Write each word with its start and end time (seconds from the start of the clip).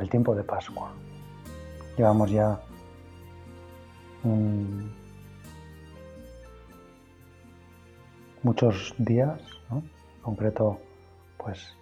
el 0.00 0.08
tiempo 0.08 0.34
de 0.34 0.44
Pascua. 0.44 0.92
Llevamos 1.96 2.30
ya 2.30 2.58
muchos 8.42 8.94
días, 8.98 9.40
¿no? 9.70 9.78
en 9.78 10.22
concreto, 10.22 10.78
pues 11.38 11.76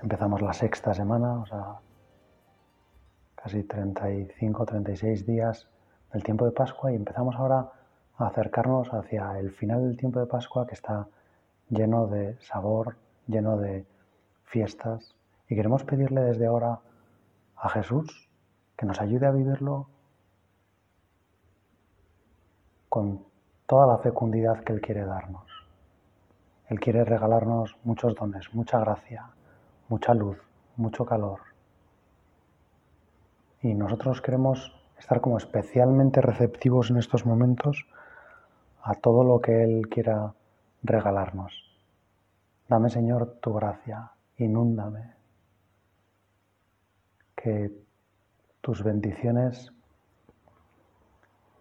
empezamos 0.00 0.42
la 0.42 0.52
sexta 0.52 0.94
semana, 0.94 1.40
o 1.40 1.46
sea, 1.46 1.74
casi 3.34 3.64
35, 3.64 4.64
36 4.64 5.26
días 5.26 5.66
del 6.12 6.22
tiempo 6.22 6.44
de 6.44 6.52
Pascua 6.52 6.92
y 6.92 6.96
empezamos 6.96 7.34
ahora 7.36 7.70
a 8.18 8.26
acercarnos 8.26 8.88
hacia 8.94 9.38
el 9.38 9.50
final 9.50 9.82
del 9.88 9.96
tiempo 9.96 10.20
de 10.20 10.26
Pascua 10.26 10.66
que 10.66 10.74
está 10.74 11.06
lleno 11.70 12.06
de 12.06 12.36
sabor, 12.40 12.96
lleno 13.26 13.56
de 13.58 13.84
fiestas 14.44 15.14
y 15.48 15.56
queremos 15.56 15.84
pedirle 15.84 16.20
desde 16.22 16.46
ahora 16.46 16.80
a 17.60 17.68
Jesús, 17.70 18.28
que 18.76 18.86
nos 18.86 19.00
ayude 19.00 19.26
a 19.26 19.32
vivirlo 19.32 19.88
con 22.88 23.24
toda 23.66 23.86
la 23.86 23.98
fecundidad 23.98 24.62
que 24.62 24.72
Él 24.72 24.80
quiere 24.80 25.04
darnos. 25.04 25.44
Él 26.68 26.78
quiere 26.78 27.04
regalarnos 27.04 27.76
muchos 27.84 28.14
dones, 28.14 28.54
mucha 28.54 28.78
gracia, 28.80 29.30
mucha 29.88 30.14
luz, 30.14 30.38
mucho 30.76 31.04
calor. 31.04 31.40
Y 33.62 33.74
nosotros 33.74 34.20
queremos 34.20 34.72
estar 34.98 35.20
como 35.20 35.38
especialmente 35.38 36.20
receptivos 36.20 36.90
en 36.90 36.98
estos 36.98 37.26
momentos 37.26 37.86
a 38.82 38.94
todo 38.94 39.24
lo 39.24 39.40
que 39.40 39.64
Él 39.64 39.88
quiera 39.88 40.34
regalarnos. 40.82 41.64
Dame, 42.68 42.90
Señor, 42.90 43.38
tu 43.40 43.54
gracia, 43.54 44.12
inúndame, 44.36 45.17
que 47.38 47.70
tus 48.60 48.82
bendiciones 48.82 49.70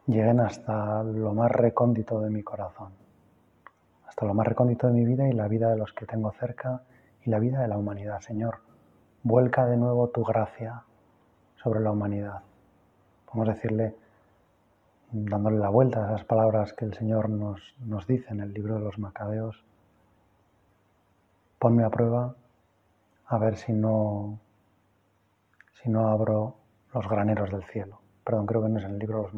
lleguen 0.08 0.40
hasta 0.40 1.04
lo 1.04 1.34
más 1.34 1.52
recóndito 1.52 2.20
de 2.20 2.30
mi 2.32 2.42
corazón, 2.44 2.94
hasta 4.08 4.26
lo 4.26 4.34
más 4.34 4.48
recóndito 4.48 4.88
de 4.88 4.94
mi 4.94 5.06
vida 5.06 5.28
y 5.30 5.34
la 5.34 5.48
vida 5.48 5.70
de 5.70 5.78
los 5.78 5.94
que 5.94 6.06
tengo 6.08 6.32
cerca 6.34 6.82
y 7.24 7.30
la 7.30 7.38
vida 7.40 7.62
de 7.62 7.68
la 7.68 7.78
humanidad. 7.78 8.20
Señor, 8.22 8.58
vuelca 9.24 9.66
de 9.66 9.78
nuevo 9.78 10.10
tu 10.10 10.24
gracia 10.24 10.84
sobre 11.62 11.80
la 11.82 11.92
humanidad. 11.92 12.42
Vamos 13.28 13.50
a 13.50 13.54
decirle, 13.54 13.96
dándole 15.12 15.60
la 15.60 15.70
vuelta 15.70 16.00
a 16.02 16.14
esas 16.16 16.26
palabras 16.26 16.74
que 16.74 16.86
el 16.86 16.94
Señor 16.96 17.30
nos, 17.30 17.62
nos 17.86 18.08
dice 18.08 18.32
en 18.32 18.40
el 18.40 18.52
libro 18.54 18.76
de 18.76 18.82
los 18.86 18.98
Macabeos, 18.98 19.64
ponme 21.60 21.84
a 21.84 21.90
prueba 21.92 22.36
a 23.28 23.38
ver 23.38 23.58
si 23.58 23.74
no 23.74 24.40
si 25.82 25.90
no 25.90 26.08
abro 26.10 26.56
los 26.94 27.08
graneros 27.08 27.52
del 27.52 27.64
cielo. 27.66 28.00
Perdón, 28.24 28.46
creo 28.46 28.64
que 28.64 28.70
no 28.70 28.80
es 28.80 28.86
en 28.86 28.92
el 28.92 29.00
libro 29.00 29.24
los 29.24 29.34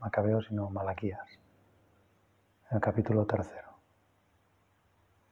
Macabeos, 0.00 0.46
sino 0.48 0.70
Malaquías, 0.70 1.28
en 2.70 2.76
el 2.76 2.80
capítulo 2.82 3.24
tercero. 3.26 3.66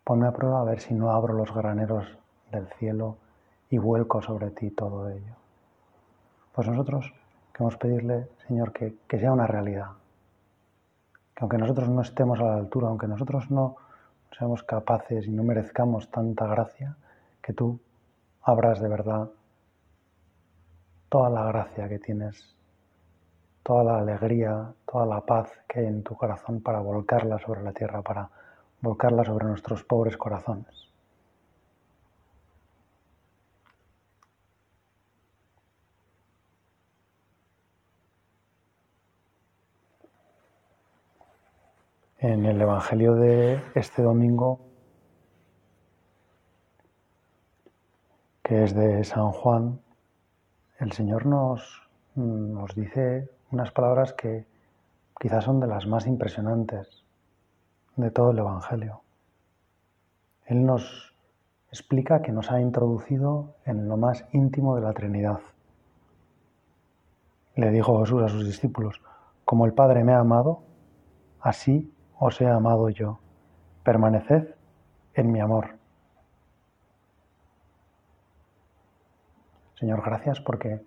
Ponme 0.04 0.26
a 0.28 0.32
prueba 0.32 0.60
a 0.60 0.64
ver 0.64 0.80
si 0.80 0.94
no 0.94 1.10
abro 1.10 1.32
los 1.34 1.52
graneros 1.54 2.06
del 2.52 2.66
cielo 2.78 3.16
y 3.70 3.78
vuelco 3.78 4.20
sobre 4.22 4.50
ti 4.50 4.70
todo 4.70 5.08
ello. 5.08 5.34
Pues 6.52 6.68
nosotros 6.68 7.12
queremos 7.52 7.76
pedirle, 7.78 8.28
Señor, 8.46 8.72
que, 8.72 8.96
que 9.08 9.18
sea 9.18 9.32
una 9.32 9.46
realidad. 9.46 9.90
Que 11.34 11.40
aunque 11.40 11.58
nosotros 11.58 11.88
no 11.88 12.02
estemos 12.02 12.38
a 12.40 12.44
la 12.44 12.56
altura, 12.56 12.88
aunque 12.88 13.08
nosotros 13.08 13.50
no 13.50 13.76
seamos 14.38 14.62
capaces 14.62 15.26
y 15.26 15.30
no 15.30 15.42
merezcamos 15.42 16.10
tanta 16.10 16.46
gracia, 16.46 16.96
que 17.42 17.54
tú 17.54 17.80
abras 18.42 18.80
de 18.80 18.88
verdad 18.88 19.30
toda 21.14 21.30
la 21.30 21.44
gracia 21.44 21.88
que 21.88 22.00
tienes, 22.00 22.56
toda 23.62 23.84
la 23.84 23.98
alegría, 23.98 24.74
toda 24.84 25.06
la 25.06 25.20
paz 25.20 25.48
que 25.68 25.78
hay 25.78 25.86
en 25.86 26.02
tu 26.02 26.16
corazón 26.16 26.60
para 26.60 26.80
volcarla 26.80 27.38
sobre 27.38 27.62
la 27.62 27.70
tierra, 27.72 28.02
para 28.02 28.28
volcarla 28.80 29.24
sobre 29.24 29.44
nuestros 29.46 29.84
pobres 29.84 30.16
corazones. 30.16 30.66
En 42.18 42.44
el 42.44 42.60
Evangelio 42.60 43.14
de 43.14 43.62
este 43.76 44.02
domingo, 44.02 44.58
que 48.42 48.64
es 48.64 48.74
de 48.74 49.04
San 49.04 49.30
Juan, 49.30 49.78
el 50.84 50.92
Señor 50.92 51.24
nos, 51.24 51.82
nos 52.14 52.74
dice 52.74 53.28
unas 53.52 53.70
palabras 53.70 54.12
que 54.12 54.44
quizás 55.18 55.44
son 55.44 55.58
de 55.58 55.66
las 55.66 55.86
más 55.86 56.06
impresionantes 56.06 57.02
de 57.96 58.10
todo 58.10 58.32
el 58.32 58.38
Evangelio. 58.40 59.00
Él 60.44 60.66
nos 60.66 61.14
explica 61.70 62.20
que 62.20 62.32
nos 62.32 62.50
ha 62.50 62.60
introducido 62.60 63.54
en 63.64 63.88
lo 63.88 63.96
más 63.96 64.26
íntimo 64.32 64.76
de 64.76 64.82
la 64.82 64.92
Trinidad. 64.92 65.40
Le 67.56 67.70
dijo 67.70 67.98
Jesús 68.00 68.22
a 68.22 68.28
sus 68.28 68.44
discípulos, 68.44 69.00
como 69.46 69.64
el 69.64 69.72
Padre 69.72 70.04
me 70.04 70.12
ha 70.12 70.18
amado, 70.18 70.60
así 71.40 71.90
os 72.18 72.38
he 72.42 72.46
amado 72.46 72.90
yo. 72.90 73.18
Permaneced 73.84 74.48
en 75.14 75.32
mi 75.32 75.40
amor. 75.40 75.73
Señor, 79.78 80.02
gracias 80.04 80.40
porque 80.40 80.80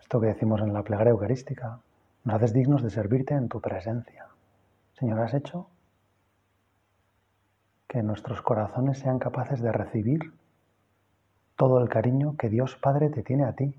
esto 0.00 0.20
que 0.20 0.26
decimos 0.26 0.60
en 0.60 0.72
la 0.72 0.82
plegaria 0.82 1.12
eucarística, 1.12 1.78
nos 2.24 2.36
haces 2.36 2.52
dignos 2.52 2.82
de 2.82 2.90
servirte 2.90 3.34
en 3.34 3.48
tu 3.48 3.60
presencia. 3.60 4.26
Señor, 4.94 5.20
has 5.20 5.32
hecho 5.34 5.68
que 7.88 8.02
nuestros 8.02 8.42
corazones 8.42 8.98
sean 8.98 9.18
capaces 9.18 9.60
de 9.60 9.72
recibir 9.72 10.32
todo 11.56 11.80
el 11.80 11.88
cariño 11.88 12.36
que 12.36 12.48
Dios 12.48 12.76
Padre 12.76 13.10
te 13.10 13.22
tiene 13.22 13.44
a 13.44 13.52
ti. 13.52 13.74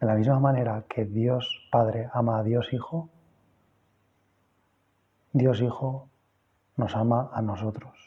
De 0.00 0.06
la 0.06 0.14
misma 0.14 0.38
manera 0.38 0.84
que 0.88 1.06
Dios 1.06 1.66
Padre 1.72 2.10
ama 2.12 2.38
a 2.38 2.42
Dios 2.42 2.72
Hijo, 2.72 3.08
Dios 5.32 5.62
Hijo 5.62 6.08
nos 6.76 6.94
ama 6.94 7.30
a 7.32 7.40
nosotros. 7.40 8.03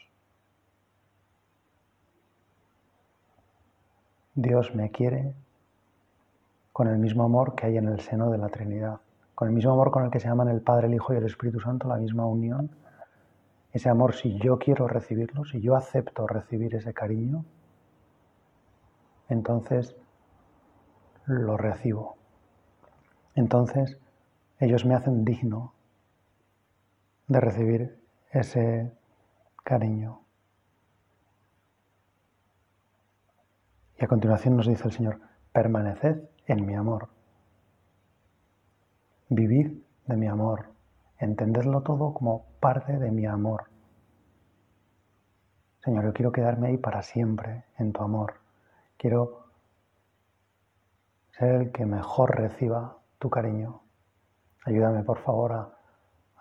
Dios 4.40 4.76
me 4.76 4.92
quiere 4.92 5.34
con 6.72 6.88
el 6.88 7.00
mismo 7.00 7.24
amor 7.24 7.56
que 7.56 7.66
hay 7.66 7.78
en 7.78 7.88
el 7.88 8.00
seno 8.02 8.30
de 8.30 8.38
la 8.38 8.50
Trinidad, 8.50 9.00
con 9.34 9.48
el 9.48 9.54
mismo 9.56 9.72
amor 9.72 9.90
con 9.90 10.04
el 10.06 10.12
que 10.12 10.20
se 10.20 10.28
aman 10.28 10.48
el 10.48 10.62
Padre, 10.62 10.86
el 10.86 10.94
Hijo 10.94 11.12
y 11.12 11.18
el 11.18 11.24
Espíritu 11.26 11.60
Santo, 11.60 11.88
la 11.88 11.98
misma 11.98 12.24
unión. 12.28 12.70
Ese 13.74 13.90
amor, 13.90 14.14
si 14.14 14.38
yo 14.38 14.60
quiero 14.60 14.88
recibirlo, 14.88 15.44
si 15.44 15.60
yo 15.60 15.76
acepto 15.76 16.28
recibir 16.28 16.76
ese 16.76 16.94
cariño, 16.94 17.46
entonces 19.28 19.96
lo 21.26 21.58
recibo. 21.58 22.16
Entonces 23.34 23.98
ellos 24.60 24.86
me 24.86 24.94
hacen 24.94 25.26
digno 25.26 25.74
de 27.28 27.40
recibir 27.40 27.98
ese 28.32 28.96
cariño. 29.64 30.20
Y 34.00 34.06
a 34.06 34.08
continuación 34.08 34.56
nos 34.56 34.68
dice 34.68 34.84
el 34.88 34.92
Señor, 34.94 35.20
permaneced 35.52 36.20
en 36.46 36.66
mi 36.68 36.76
amor. 36.76 37.10
Vivid 39.30 39.74
de 40.06 40.16
mi 40.16 40.28
amor. 40.28 40.66
Entendedlo 41.18 41.82
todo 41.82 42.14
como 42.14 42.44
parte 42.60 42.98
de 43.00 43.10
mi 43.10 43.26
amor. 43.26 43.66
Señor, 45.80 46.06
yo 46.06 46.14
quiero 46.14 46.32
quedarme 46.32 46.68
ahí 46.68 46.78
para 46.78 47.02
siempre 47.02 47.64
en 47.80 47.92
tu 47.92 48.04
amor. 48.04 48.36
Quiero 48.98 49.46
ser 51.32 51.56
el 51.56 51.72
que 51.72 51.88
mejor 51.88 52.36
reciba 52.38 52.98
tu 53.18 53.32
cariño. 53.32 53.82
Ayúdame, 54.64 55.04
por 55.04 55.18
favor, 55.20 55.54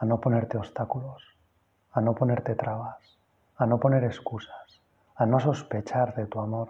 a, 0.00 0.05
no 0.05 0.20
ponerte 0.20 0.58
obstáculos, 0.58 1.25
a 1.93 2.03
no 2.03 2.14
ponerte 2.14 2.55
trabas, 2.55 3.19
a 3.56 3.64
no 3.64 3.79
poner 3.81 4.05
excusas, 4.05 4.82
a 5.14 5.25
no 5.25 5.41
sospechar 5.41 6.14
de 6.14 6.26
tu 6.26 6.38
amor 6.41 6.69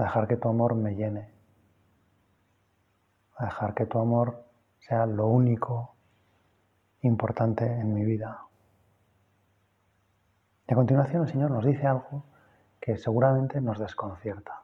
a 0.00 0.04
dejar 0.04 0.26
que 0.28 0.36
tu 0.38 0.48
amor 0.48 0.74
me 0.74 0.94
llene, 0.94 1.28
a 3.36 3.44
dejar 3.44 3.74
que 3.74 3.84
tu 3.84 3.98
amor 3.98 4.46
sea 4.78 5.04
lo 5.04 5.26
único 5.26 5.94
importante 7.02 7.66
en 7.66 7.92
mi 7.92 8.02
vida. 8.06 8.40
Y 10.66 10.72
a 10.72 10.76
continuación 10.76 11.22
el 11.24 11.28
Señor 11.28 11.50
nos 11.50 11.66
dice 11.66 11.86
algo 11.86 12.22
que 12.80 12.96
seguramente 12.96 13.60
nos 13.60 13.78
desconcierta, 13.78 14.62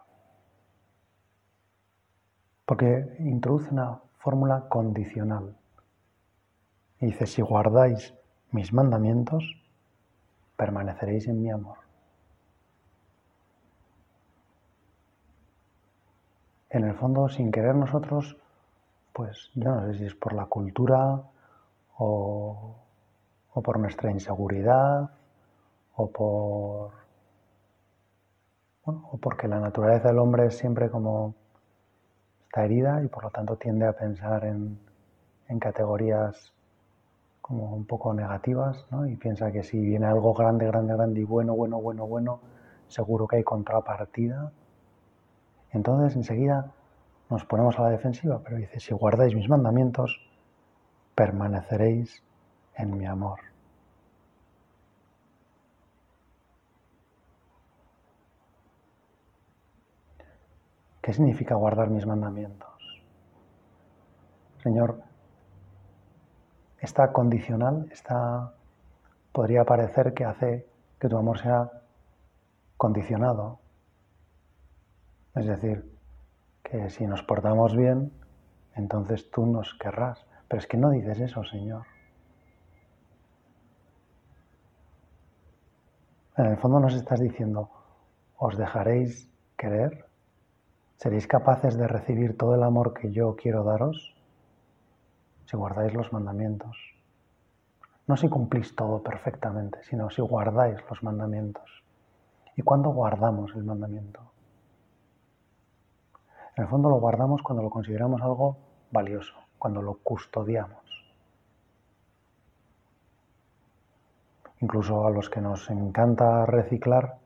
porque 2.64 3.16
introduce 3.20 3.68
una 3.70 4.00
fórmula 4.18 4.68
condicional. 4.70 5.54
Y 6.98 7.06
dice, 7.06 7.26
si 7.26 7.42
guardáis 7.42 8.14
mis 8.52 8.72
mandamientos, 8.72 9.44
permaneceréis 10.56 11.28
en 11.28 11.42
mi 11.42 11.50
amor. 11.50 11.76
en 16.70 16.84
el 16.84 16.94
fondo, 16.94 17.28
sin 17.28 17.50
querer 17.50 17.74
nosotros, 17.74 18.36
pues 19.12 19.50
yo 19.54 19.70
no 19.70 19.92
sé 19.92 19.98
si 19.98 20.04
es 20.06 20.14
por 20.14 20.32
la 20.34 20.46
cultura 20.46 21.22
o, 21.98 22.74
por 23.54 23.78
nuestra 23.78 24.10
inseguridad 24.10 25.10
o 25.96 26.10
por... 26.10 26.92
o 28.84 29.16
porque 29.18 29.48
la 29.48 29.60
naturaleza 29.60 30.08
del 30.08 30.18
hombre 30.18 30.46
es 30.46 30.58
siempre 30.58 30.90
como 30.90 31.34
está 32.44 32.64
herida 32.64 33.02
y 33.02 33.08
por 33.08 33.24
lo 33.24 33.30
tanto 33.30 33.56
tiende 33.56 33.86
a 33.86 33.92
pensar 33.94 34.44
en, 34.44 34.78
categorías 35.60 36.52
como 37.40 37.72
un 37.76 37.86
poco 37.86 38.12
negativas 38.12 38.84
y 39.08 39.14
piensa 39.16 39.52
que 39.52 39.62
si 39.62 39.78
viene 39.78 40.06
algo 40.06 40.34
grande, 40.34 40.66
grande, 40.66 40.94
grande 40.94 41.20
y 41.20 41.24
bueno, 41.24 41.54
bueno, 41.54 41.78
bueno, 41.80 42.06
bueno, 42.06 42.40
seguro 42.88 43.28
que 43.28 43.36
hay 43.36 43.44
contrapartida. 43.44 44.52
Entonces 45.76 46.17
enseguida 46.17 46.73
nos 47.28 47.44
ponemos 47.44 47.78
a 47.78 47.82
la 47.82 47.90
defensiva, 47.90 48.40
pero 48.43 48.56
dice, 48.56 48.81
si 48.81 48.94
guardáis 48.94 49.34
mis 49.34 49.46
mandamientos, 49.46 50.23
permaneceréis 51.14 52.23
en 52.76 52.96
mi 52.96 53.05
amor. 53.05 53.40
¿Qué 61.02 61.12
significa 61.12 61.55
guardar 61.56 61.90
mis 61.90 62.06
mandamientos? 62.06 63.02
Señor, 64.62 65.02
está 66.81 67.12
condicional, 67.12 67.87
está 67.93 68.55
podría 69.32 69.67
parecer 69.67 70.14
que 70.14 70.25
hace 70.25 70.67
que 70.99 71.08
tu 71.11 71.19
amor 71.19 71.38
sea 71.38 71.70
condicionado, 72.78 73.58
es 75.36 75.44
decir, 75.44 75.84
que 76.62 76.88
si 76.88 77.06
nos 77.06 77.22
portamos 77.22 77.76
bien, 77.76 78.10
entonces 78.74 79.30
tú 79.30 79.44
nos 79.44 79.74
querrás. 79.74 80.24
Pero 80.48 80.60
es 80.60 80.66
que 80.66 80.78
no 80.78 80.88
dices 80.90 81.20
eso, 81.20 81.44
Señor. 81.44 81.82
En 86.38 86.46
el 86.46 86.56
fondo 86.56 86.80
nos 86.80 86.94
estás 86.94 87.20
diciendo, 87.20 87.68
¿os 88.38 88.56
dejaréis 88.56 89.30
querer? 89.58 90.06
¿Seréis 90.96 91.26
capaces 91.26 91.76
de 91.76 91.86
recibir 91.86 92.38
todo 92.38 92.54
el 92.54 92.62
amor 92.62 92.94
que 92.94 93.10
yo 93.12 93.36
quiero 93.36 93.62
daros? 93.62 94.14
Si 95.44 95.56
guardáis 95.58 95.92
los 95.92 96.12
mandamientos. 96.14 96.78
No 98.06 98.16
si 98.16 98.28
cumplís 98.30 98.74
todo 98.74 99.02
perfectamente, 99.02 99.82
sino 99.82 100.08
si 100.08 100.22
guardáis 100.22 100.78
los 100.88 101.02
mandamientos. 101.02 101.82
¿Y 102.56 102.62
cuándo 102.62 102.88
guardamos 102.90 103.54
el 103.54 103.64
mandamiento? 103.64 104.32
En 106.58 106.64
el 106.64 106.70
fondo 106.70 106.88
lo 106.88 106.96
guardamos 106.98 107.42
cuando 107.42 107.62
lo 107.62 107.68
consideramos 107.68 108.22
algo 108.22 108.56
valioso, 108.90 109.34
cuando 109.58 109.82
lo 109.82 109.98
custodiamos. 109.98 110.78
Incluso 114.60 115.06
a 115.06 115.10
los 115.10 115.28
que 115.28 115.42
nos 115.42 115.68
encanta 115.68 116.46
reciclar 116.46 117.18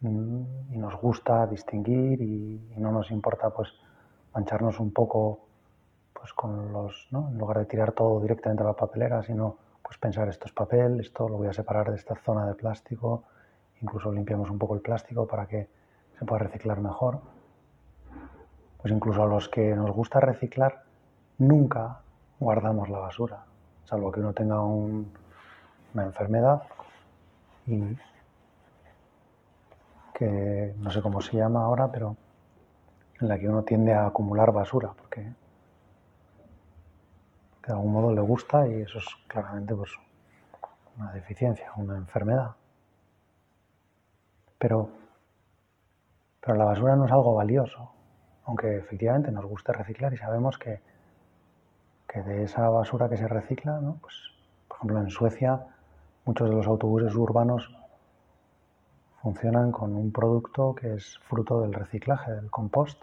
mm, 0.00 0.42
y 0.72 0.78
nos 0.78 0.94
gusta 0.98 1.46
distinguir 1.46 2.22
y, 2.22 2.74
no 2.78 2.92
nos 2.92 3.10
importa 3.10 3.50
pues 3.50 3.68
mancharnos 4.34 4.80
un 4.80 4.90
poco 4.94 5.40
pues 6.14 6.32
con 6.32 6.72
los 6.72 7.08
¿no? 7.10 7.28
en 7.28 7.36
lugar 7.36 7.58
de 7.58 7.66
tirar 7.66 7.92
todo 7.92 8.20
directamente 8.22 8.62
a 8.62 8.66
la 8.66 8.72
papelera 8.72 9.22
sino 9.22 9.56
pues 9.82 9.98
pensar 9.98 10.28
esto 10.28 10.46
es 10.46 10.52
papel 10.52 11.00
esto 11.00 11.28
lo 11.28 11.36
voy 11.36 11.48
a 11.48 11.52
separar 11.52 11.90
de 11.90 11.96
esta 11.96 12.14
zona 12.16 12.46
de 12.46 12.54
plástico 12.54 13.24
incluso 13.82 14.10
limpiamos 14.12 14.48
un 14.48 14.58
poco 14.58 14.74
el 14.74 14.80
plástico 14.80 15.26
para 15.26 15.46
que 15.46 15.68
se 16.18 16.24
puede 16.24 16.40
reciclar 16.44 16.80
mejor. 16.80 17.20
Pues 18.82 18.92
incluso 18.92 19.22
a 19.22 19.26
los 19.26 19.48
que 19.48 19.74
nos 19.74 19.90
gusta 19.90 20.20
reciclar, 20.20 20.82
nunca 21.38 22.00
guardamos 22.38 22.88
la 22.88 22.98
basura, 22.98 23.44
salvo 23.84 24.10
que 24.10 24.20
uno 24.20 24.32
tenga 24.32 24.60
una 24.64 25.06
enfermedad 26.04 26.62
que 30.14 30.74
no 30.78 30.90
sé 30.90 31.02
cómo 31.02 31.20
se 31.20 31.36
llama 31.36 31.62
ahora, 31.64 31.90
pero 31.90 32.16
en 33.20 33.28
la 33.28 33.38
que 33.38 33.48
uno 33.48 33.62
tiende 33.62 33.94
a 33.94 34.06
acumular 34.06 34.52
basura, 34.52 34.92
porque 34.96 35.20
de 37.66 37.72
algún 37.72 37.92
modo 37.92 38.12
le 38.12 38.20
gusta 38.20 38.66
y 38.66 38.82
eso 38.82 38.98
es 38.98 39.06
claramente 39.26 39.74
pues, 39.74 39.90
una 40.96 41.12
deficiencia, 41.12 41.70
una 41.76 41.96
enfermedad. 41.96 42.52
Pero 44.58 44.88
pero 46.48 46.56
la 46.60 46.64
basura 46.64 46.96
no 46.96 47.04
es 47.04 47.12
algo 47.12 47.34
valioso, 47.34 47.90
aunque 48.46 48.78
efectivamente 48.78 49.30
nos 49.30 49.44
gusta 49.44 49.70
reciclar 49.74 50.14
y 50.14 50.16
sabemos 50.16 50.56
que, 50.56 50.80
que 52.08 52.22
de 52.22 52.44
esa 52.44 52.70
basura 52.70 53.06
que 53.10 53.18
se 53.18 53.28
recicla, 53.28 53.78
pues, 54.00 54.14
por 54.66 54.78
ejemplo 54.78 54.98
en 55.00 55.10
Suecia 55.10 55.60
muchos 56.24 56.48
de 56.48 56.56
los 56.56 56.66
autobuses 56.66 57.14
urbanos 57.16 57.70
funcionan 59.20 59.70
con 59.72 59.94
un 59.94 60.10
producto 60.10 60.74
que 60.74 60.94
es 60.94 61.18
fruto 61.18 61.60
del 61.60 61.74
reciclaje, 61.74 62.30
del 62.32 62.50
compost. 62.50 63.02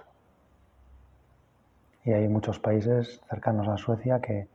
Y 2.03 2.13
hay 2.13 2.27
muchos 2.27 2.57
países 2.57 3.21
cercanos 3.29 3.67
a 3.67 3.77
Suecia 3.77 4.21
que 4.21 4.47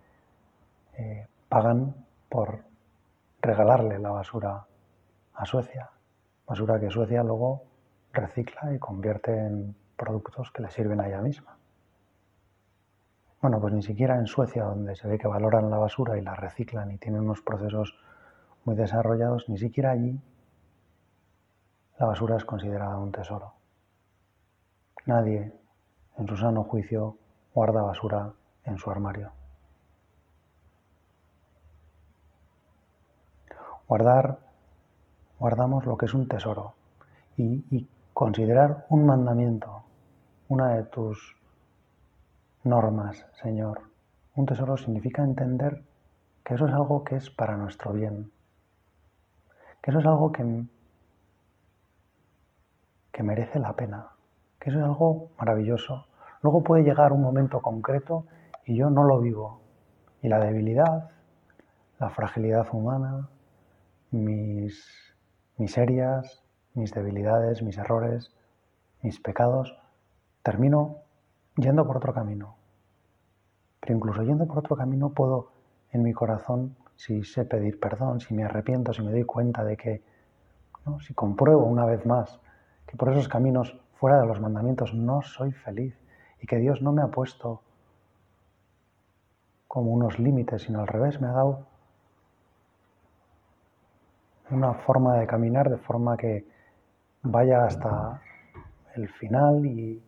eh, 0.98 1.28
pagan 1.48 1.94
por 2.28 2.64
regalarle 3.40 4.00
la 4.00 4.10
basura 4.10 4.64
a 5.36 5.44
Suecia. 5.46 5.90
Basura 6.44 6.80
que 6.80 6.90
Suecia 6.90 7.22
luego 7.22 7.69
recicla 8.12 8.72
y 8.74 8.78
convierte 8.78 9.32
en 9.36 9.76
productos 9.96 10.50
que 10.50 10.62
le 10.62 10.70
sirven 10.70 11.00
a 11.00 11.06
ella 11.08 11.20
misma. 11.20 11.56
Bueno, 13.40 13.60
pues 13.60 13.72
ni 13.72 13.82
siquiera 13.82 14.16
en 14.16 14.26
Suecia, 14.26 14.64
donde 14.64 14.94
se 14.96 15.08
ve 15.08 15.18
que 15.18 15.28
valoran 15.28 15.70
la 15.70 15.78
basura 15.78 16.18
y 16.18 16.20
la 16.20 16.34
reciclan 16.34 16.90
y 16.90 16.98
tienen 16.98 17.22
unos 17.22 17.40
procesos 17.40 17.96
muy 18.64 18.74
desarrollados, 18.76 19.48
ni 19.48 19.56
siquiera 19.56 19.92
allí 19.92 20.20
la 21.98 22.06
basura 22.06 22.36
es 22.36 22.44
considerada 22.46 22.96
un 22.98 23.12
tesoro. 23.12 23.52
Nadie, 25.06 25.52
en 26.16 26.26
su 26.26 26.36
sano 26.36 26.64
juicio, 26.64 27.16
guarda 27.54 27.82
basura 27.82 28.32
en 28.64 28.78
su 28.78 28.90
armario. 28.90 29.32
Guardar, 33.86 34.38
guardamos 35.38 35.84
lo 35.84 35.96
que 35.98 36.06
es 36.06 36.14
un 36.14 36.26
tesoro. 36.26 36.74
Y, 37.36 37.64
y 37.70 37.86
considerar 38.20 38.84
un 38.90 39.06
mandamiento, 39.06 39.82
una 40.48 40.74
de 40.74 40.82
tus 40.82 41.38
normas, 42.64 43.26
Señor. 43.40 43.80
Un 44.34 44.44
tesoro 44.44 44.76
significa 44.76 45.24
entender 45.24 45.84
que 46.44 46.52
eso 46.52 46.66
es 46.66 46.74
algo 46.74 47.02
que 47.02 47.16
es 47.16 47.30
para 47.30 47.56
nuestro 47.56 47.94
bien, 47.94 48.30
que 49.82 49.90
eso 49.90 50.00
es 50.00 50.04
algo 50.06 50.30
que, 50.32 50.66
que 53.10 53.22
merece 53.22 53.58
la 53.58 53.72
pena, 53.74 54.08
que 54.60 54.68
eso 54.68 54.80
es 54.80 54.84
algo 54.84 55.30
maravilloso. 55.38 56.04
Luego 56.42 56.62
puede 56.62 56.82
llegar 56.84 57.14
un 57.14 57.22
momento 57.22 57.62
concreto 57.62 58.26
y 58.66 58.76
yo 58.76 58.90
no 58.90 59.02
lo 59.04 59.18
vivo. 59.20 59.62
Y 60.20 60.28
la 60.28 60.40
debilidad, 60.40 61.08
la 61.98 62.10
fragilidad 62.10 62.66
humana, 62.74 63.30
mis 64.10 64.86
miserias, 65.56 66.39
mis 66.74 66.92
debilidades, 66.92 67.62
mis 67.62 67.76
errores, 67.78 68.30
mis 69.02 69.18
pecados, 69.20 69.76
termino 70.42 70.96
yendo 71.56 71.86
por 71.86 71.96
otro 71.98 72.12
camino. 72.14 72.54
Pero 73.80 73.94
incluso 73.94 74.22
yendo 74.22 74.46
por 74.46 74.58
otro 74.58 74.76
camino 74.76 75.10
puedo 75.10 75.50
en 75.92 76.02
mi 76.02 76.12
corazón, 76.12 76.76
si 76.96 77.24
sé 77.24 77.44
pedir 77.44 77.80
perdón, 77.80 78.20
si 78.20 78.34
me 78.34 78.44
arrepiento, 78.44 78.92
si 78.92 79.02
me 79.02 79.10
doy 79.10 79.24
cuenta 79.24 79.64
de 79.64 79.76
que, 79.76 80.02
¿no? 80.86 81.00
si 81.00 81.12
compruebo 81.14 81.64
una 81.64 81.86
vez 81.86 82.06
más 82.06 82.38
que 82.86 82.96
por 82.96 83.10
esos 83.10 83.28
caminos 83.28 83.76
fuera 83.96 84.20
de 84.20 84.26
los 84.26 84.40
mandamientos 84.40 84.94
no 84.94 85.22
soy 85.22 85.50
feliz 85.52 85.94
y 86.40 86.46
que 86.46 86.56
Dios 86.56 86.80
no 86.82 86.92
me 86.92 87.02
ha 87.02 87.08
puesto 87.08 87.62
como 89.66 89.92
unos 89.92 90.18
límites, 90.18 90.62
sino 90.62 90.80
al 90.80 90.86
revés, 90.88 91.20
me 91.20 91.28
ha 91.28 91.32
dado 91.32 91.64
una 94.50 94.74
forma 94.74 95.16
de 95.16 95.26
caminar 95.28 95.70
de 95.70 95.76
forma 95.78 96.16
que 96.16 96.44
vaya 97.22 97.64
hasta 97.64 98.22
el 98.94 99.08
final 99.08 99.66
y, 99.66 100.02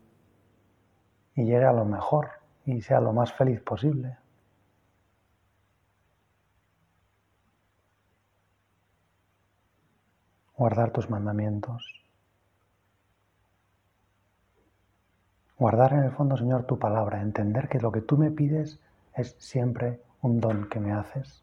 y 1.34 1.44
llegue 1.44 1.64
a 1.64 1.72
lo 1.72 1.84
mejor 1.84 2.28
y 2.64 2.80
sea 2.80 3.00
lo 3.00 3.12
más 3.12 3.32
feliz 3.32 3.60
posible. 3.60 4.16
Guardar 10.56 10.90
tus 10.92 11.10
mandamientos. 11.10 12.00
Guardar 15.58 15.92
en 15.92 16.04
el 16.04 16.12
fondo, 16.12 16.36
Señor, 16.36 16.64
tu 16.64 16.78
palabra. 16.78 17.20
Entender 17.20 17.68
que 17.68 17.80
lo 17.80 17.90
que 17.92 18.00
tú 18.00 18.16
me 18.16 18.30
pides 18.30 18.78
es 19.14 19.34
siempre 19.38 20.00
un 20.20 20.40
don 20.40 20.68
que 20.68 20.80
me 20.80 20.92
haces. 20.92 21.42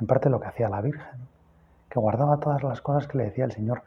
En 0.00 0.06
parte 0.06 0.28
lo 0.30 0.40
que 0.40 0.48
hacía 0.48 0.68
la 0.68 0.80
Virgen, 0.80 1.20
que 1.88 1.98
guardaba 1.98 2.38
todas 2.40 2.62
las 2.62 2.80
cosas 2.80 3.06
que 3.08 3.18
le 3.18 3.24
decía 3.24 3.44
el 3.46 3.52
Señor 3.52 3.84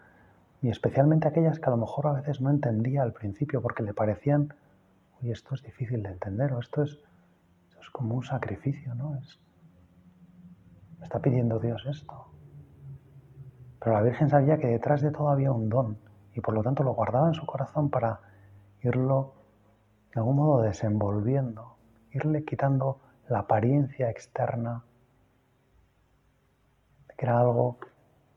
y 0.66 0.70
especialmente 0.72 1.28
aquellas 1.28 1.60
que 1.60 1.68
a 1.68 1.70
lo 1.70 1.78
mejor 1.78 2.08
a 2.08 2.14
veces 2.14 2.42
no 2.42 2.50
entendía 2.50 3.04
al 3.04 3.14
principio 3.14 3.62
porque 3.62 3.84
le 3.84 3.94
parecían, 3.94 4.52
uy, 5.22 5.30
esto 5.30 5.54
es 5.54 5.62
difícil 5.62 6.02
de 6.02 6.10
entender 6.10 6.52
o 6.54 6.60
esto 6.60 6.82
es, 6.82 6.98
es 7.80 7.88
como 7.92 8.16
un 8.16 8.24
sacrificio, 8.24 8.96
¿no? 8.96 9.16
Es, 9.18 9.40
está 11.04 11.20
pidiendo 11.20 11.60
Dios 11.60 11.86
esto. 11.88 12.30
Pero 13.80 13.92
la 13.96 14.02
Virgen 14.02 14.28
sabía 14.32 14.58
que 14.58 14.66
detrás 14.66 15.02
de 15.02 15.12
todo 15.12 15.30
había 15.30 15.52
un 15.52 15.70
don 15.70 16.00
y 16.34 16.42
por 16.42 16.56
lo 16.56 16.64
tanto 16.64 16.82
lo 16.82 16.96
guardaba 16.96 17.28
en 17.28 17.36
su 17.36 17.46
corazón 17.46 17.92
para 17.92 18.22
irlo 18.82 19.36
de 20.16 20.20
algún 20.20 20.38
modo 20.38 20.64
desenvolviendo, 20.64 21.76
irle 22.10 22.44
quitando 22.44 23.02
la 23.30 23.38
apariencia 23.42 24.10
externa 24.10 24.84
que 27.16 27.24
era 27.24 27.40
algo 27.40 27.78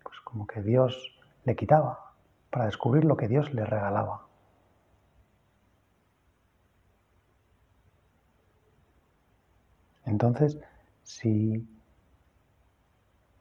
pues, 0.02 0.20
como 0.24 0.46
que 0.46 0.60
Dios 0.60 1.18
le 1.46 1.56
quitaba 1.56 2.04
para 2.50 2.66
descubrir 2.66 3.04
lo 3.04 3.16
que 3.16 3.28
Dios 3.28 3.52
le 3.52 3.64
regalaba. 3.64 4.22
Entonces, 10.06 10.58
si 11.02 11.68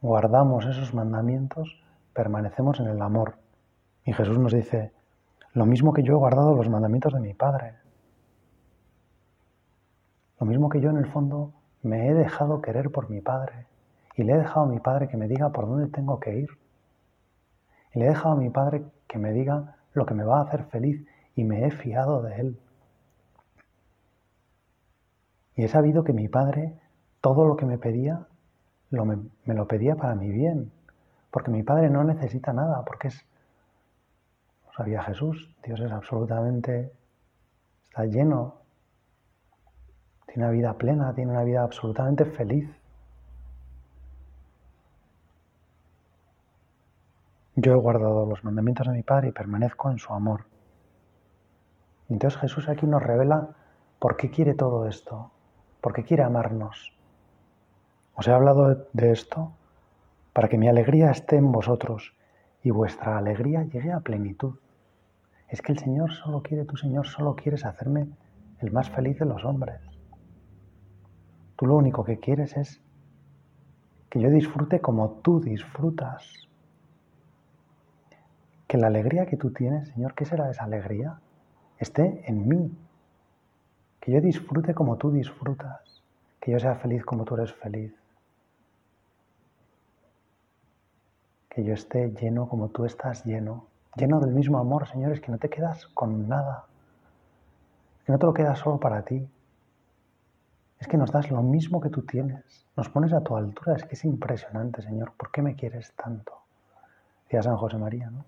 guardamos 0.01 0.65
esos 0.65 0.93
mandamientos, 0.93 1.81
permanecemos 2.13 2.79
en 2.81 2.87
el 2.87 3.01
amor. 3.01 3.35
Y 4.03 4.11
Jesús 4.11 4.37
nos 4.37 4.51
dice, 4.51 4.91
lo 5.53 5.65
mismo 5.65 5.93
que 5.93 6.03
yo 6.03 6.13
he 6.13 6.17
guardado 6.17 6.55
los 6.55 6.69
mandamientos 6.69 7.13
de 7.13 7.19
mi 7.21 7.33
Padre, 7.33 7.75
lo 10.39 10.45
mismo 10.45 10.67
que 10.69 10.81
yo 10.81 10.89
en 10.89 10.97
el 10.97 11.07
fondo 11.07 11.53
me 11.81 12.09
he 12.09 12.13
dejado 12.13 12.61
querer 12.61 12.91
por 12.91 13.09
mi 13.09 13.21
Padre 13.21 13.65
y 14.15 14.23
le 14.23 14.33
he 14.33 14.37
dejado 14.37 14.65
a 14.65 14.69
mi 14.69 14.79
Padre 14.79 15.07
que 15.07 15.17
me 15.17 15.27
diga 15.27 15.51
por 15.51 15.67
dónde 15.67 15.87
tengo 15.89 16.19
que 16.19 16.39
ir 16.39 16.49
le 17.97 18.05
he 18.05 18.09
dejado 18.09 18.35
a 18.35 18.37
mi 18.37 18.49
padre 18.49 18.85
que 19.07 19.17
me 19.17 19.31
diga 19.33 19.75
lo 19.93 20.05
que 20.05 20.13
me 20.13 20.23
va 20.23 20.39
a 20.39 20.43
hacer 20.43 20.65
feliz 20.65 21.03
y 21.35 21.43
me 21.43 21.65
he 21.65 21.71
fiado 21.71 22.21
de 22.21 22.35
él. 22.39 22.59
Y 25.55 25.63
he 25.63 25.67
sabido 25.67 26.03
que 26.03 26.13
mi 26.13 26.27
padre 26.27 26.77
todo 27.21 27.45
lo 27.45 27.55
que 27.57 27.65
me 27.65 27.77
pedía 27.79 28.27
me, 28.91 29.53
lo 29.53 29.67
pedía 29.67 29.95
para 29.97 30.15
mi 30.15 30.29
bien, 30.31 30.71
porque 31.31 31.51
mi 31.51 31.61
padre 31.63 31.89
no 31.89 32.03
necesita 32.05 32.53
nada, 32.53 32.85
porque 32.85 33.09
es, 33.09 33.25
sabía 34.77 35.01
Jesús, 35.03 35.53
Dios 35.63 35.79
es 35.81 35.91
absolutamente, 35.91 36.93
está 37.83 38.05
lleno, 38.05 38.55
tiene 40.27 40.43
una 40.47 40.51
vida 40.51 40.73
plena, 40.75 41.13
tiene 41.13 41.31
una 41.31 41.43
vida 41.43 41.63
absolutamente 41.63 42.23
feliz. 42.25 42.69
Yo 47.59 47.71
he 47.71 47.75
guardado 47.75 48.23
los 48.27 48.43
mandamientos 48.43 48.85
de 48.85 48.93
mi 48.93 49.01
Padre 49.01 49.29
y 49.29 49.31
permanezco 49.31 49.89
en 49.89 49.97
su 49.97 50.13
amor. 50.13 50.45
Entonces 52.07 52.39
Jesús 52.39 52.69
aquí 52.69 52.85
nos 52.85 53.01
revela 53.01 53.47
por 53.97 54.15
qué 54.15 54.29
quiere 54.29 54.53
todo 54.53 54.87
esto, 54.87 55.31
por 55.81 55.91
qué 55.91 56.03
quiere 56.03 56.21
amarnos. 56.21 56.93
Os 58.13 58.27
he 58.27 58.31
hablado 58.31 58.85
de 58.93 59.11
esto 59.11 59.53
para 60.33 60.49
que 60.49 60.59
mi 60.59 60.67
alegría 60.67 61.09
esté 61.09 61.37
en 61.37 61.51
vosotros 61.51 62.13
y 62.61 62.69
vuestra 62.69 63.17
alegría 63.17 63.63
llegue 63.63 63.91
a 63.91 64.01
plenitud. 64.01 64.57
Es 65.47 65.63
que 65.63 65.71
el 65.71 65.79
Señor 65.79 66.11
solo 66.13 66.43
quiere, 66.43 66.63
tú 66.63 66.77
Señor 66.77 67.07
solo 67.07 67.35
quieres 67.35 67.65
hacerme 67.65 68.07
el 68.59 68.71
más 68.71 68.91
feliz 68.91 69.17
de 69.17 69.25
los 69.25 69.43
hombres. 69.43 69.81
Tú 71.57 71.65
lo 71.65 71.75
único 71.75 72.03
que 72.03 72.19
quieres 72.19 72.55
es 72.55 72.79
que 74.11 74.21
yo 74.21 74.29
disfrute 74.29 74.79
como 74.79 75.09
tú 75.23 75.39
disfrutas 75.41 76.47
que 78.67 78.77
la 78.77 78.87
alegría 78.87 79.25
que 79.25 79.37
tú 79.37 79.51
tienes, 79.51 79.87
Señor, 79.89 80.13
¿qué 80.13 80.25
será 80.25 80.49
esa 80.49 80.65
alegría? 80.65 81.19
Esté 81.79 82.23
en 82.29 82.47
mí. 82.47 82.71
Que 84.01 84.11
yo 84.11 84.19
disfrute 84.21 84.73
como 84.73 84.97
tú 84.97 85.09
disfrutas. 85.11 86.03
Que 86.41 86.51
yo 86.51 86.59
sea 86.59 86.75
feliz 86.75 87.05
como 87.05 87.23
tú 87.23 87.35
eres 87.35 87.53
feliz. 87.53 87.93
Que 91.49 91.63
yo 91.63 91.73
esté 91.73 92.09
lleno 92.11 92.49
como 92.49 92.67
tú 92.69 92.83
estás 92.85 93.23
lleno. 93.25 93.67
Lleno 93.95 94.19
del 94.19 94.33
mismo 94.33 94.59
amor, 94.59 94.87
Señor, 94.87 95.13
es 95.13 95.21
que 95.21 95.31
no 95.31 95.37
te 95.39 95.49
quedas 95.49 95.87
con 95.87 96.27
nada. 96.27 96.65
Que 98.05 98.11
no 98.11 98.19
te 98.19 98.25
lo 98.25 98.33
quedas 98.33 98.59
solo 98.59 98.79
para 98.79 99.01
ti. 99.03 99.27
Es 100.79 100.87
que 100.87 100.97
nos 100.97 101.11
das 101.11 101.31
lo 101.31 101.41
mismo 101.41 101.79
que 101.81 101.89
tú 101.89 102.01
tienes. 102.03 102.67
Nos 102.75 102.89
pones 102.89 103.13
a 103.13 103.21
tu 103.21 103.35
altura. 103.37 103.77
Es 103.77 103.83
que 103.85 103.95
es 103.95 104.03
impresionante, 104.03 104.81
Señor. 104.81 105.13
¿Por 105.13 105.31
qué 105.31 105.41
me 105.41 105.55
quieres 105.55 105.93
tanto? 105.93 106.33
Decía 107.23 107.41
San 107.41 107.57
José 107.57 107.77
María, 107.77 108.09
¿no? 108.09 108.25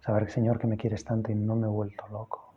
Saber, 0.00 0.30
Señor, 0.30 0.58
que 0.58 0.66
me 0.66 0.78
quieres 0.78 1.04
tanto 1.04 1.30
y 1.30 1.34
no 1.34 1.54
me 1.56 1.66
he 1.66 1.70
vuelto 1.70 2.06
loco. 2.08 2.54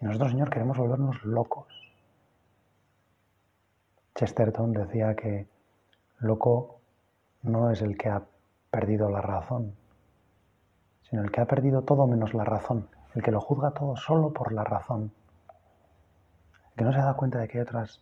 Y 0.00 0.04
nosotros, 0.04 0.30
Señor, 0.30 0.50
queremos 0.50 0.78
volvernos 0.78 1.22
locos. 1.24 1.66
Chesterton 4.14 4.72
decía 4.72 5.14
que 5.16 5.48
loco 6.20 6.78
no 7.42 7.70
es 7.70 7.82
el 7.82 7.98
que 7.98 8.08
ha 8.08 8.22
perdido 8.70 9.10
la 9.10 9.20
razón, 9.20 9.74
sino 11.02 11.22
el 11.22 11.32
que 11.32 11.40
ha 11.40 11.46
perdido 11.46 11.82
todo 11.82 12.06
menos 12.06 12.32
la 12.32 12.44
razón, 12.44 12.88
el 13.14 13.22
que 13.22 13.32
lo 13.32 13.40
juzga 13.40 13.72
todo 13.72 13.96
solo 13.96 14.32
por 14.32 14.52
la 14.52 14.62
razón, 14.64 15.12
el 16.70 16.76
que 16.76 16.84
no 16.84 16.92
se 16.92 16.98
da 16.98 17.14
cuenta 17.14 17.38
de 17.38 17.48
que 17.48 17.58
hay 17.58 17.62
otras 17.62 18.00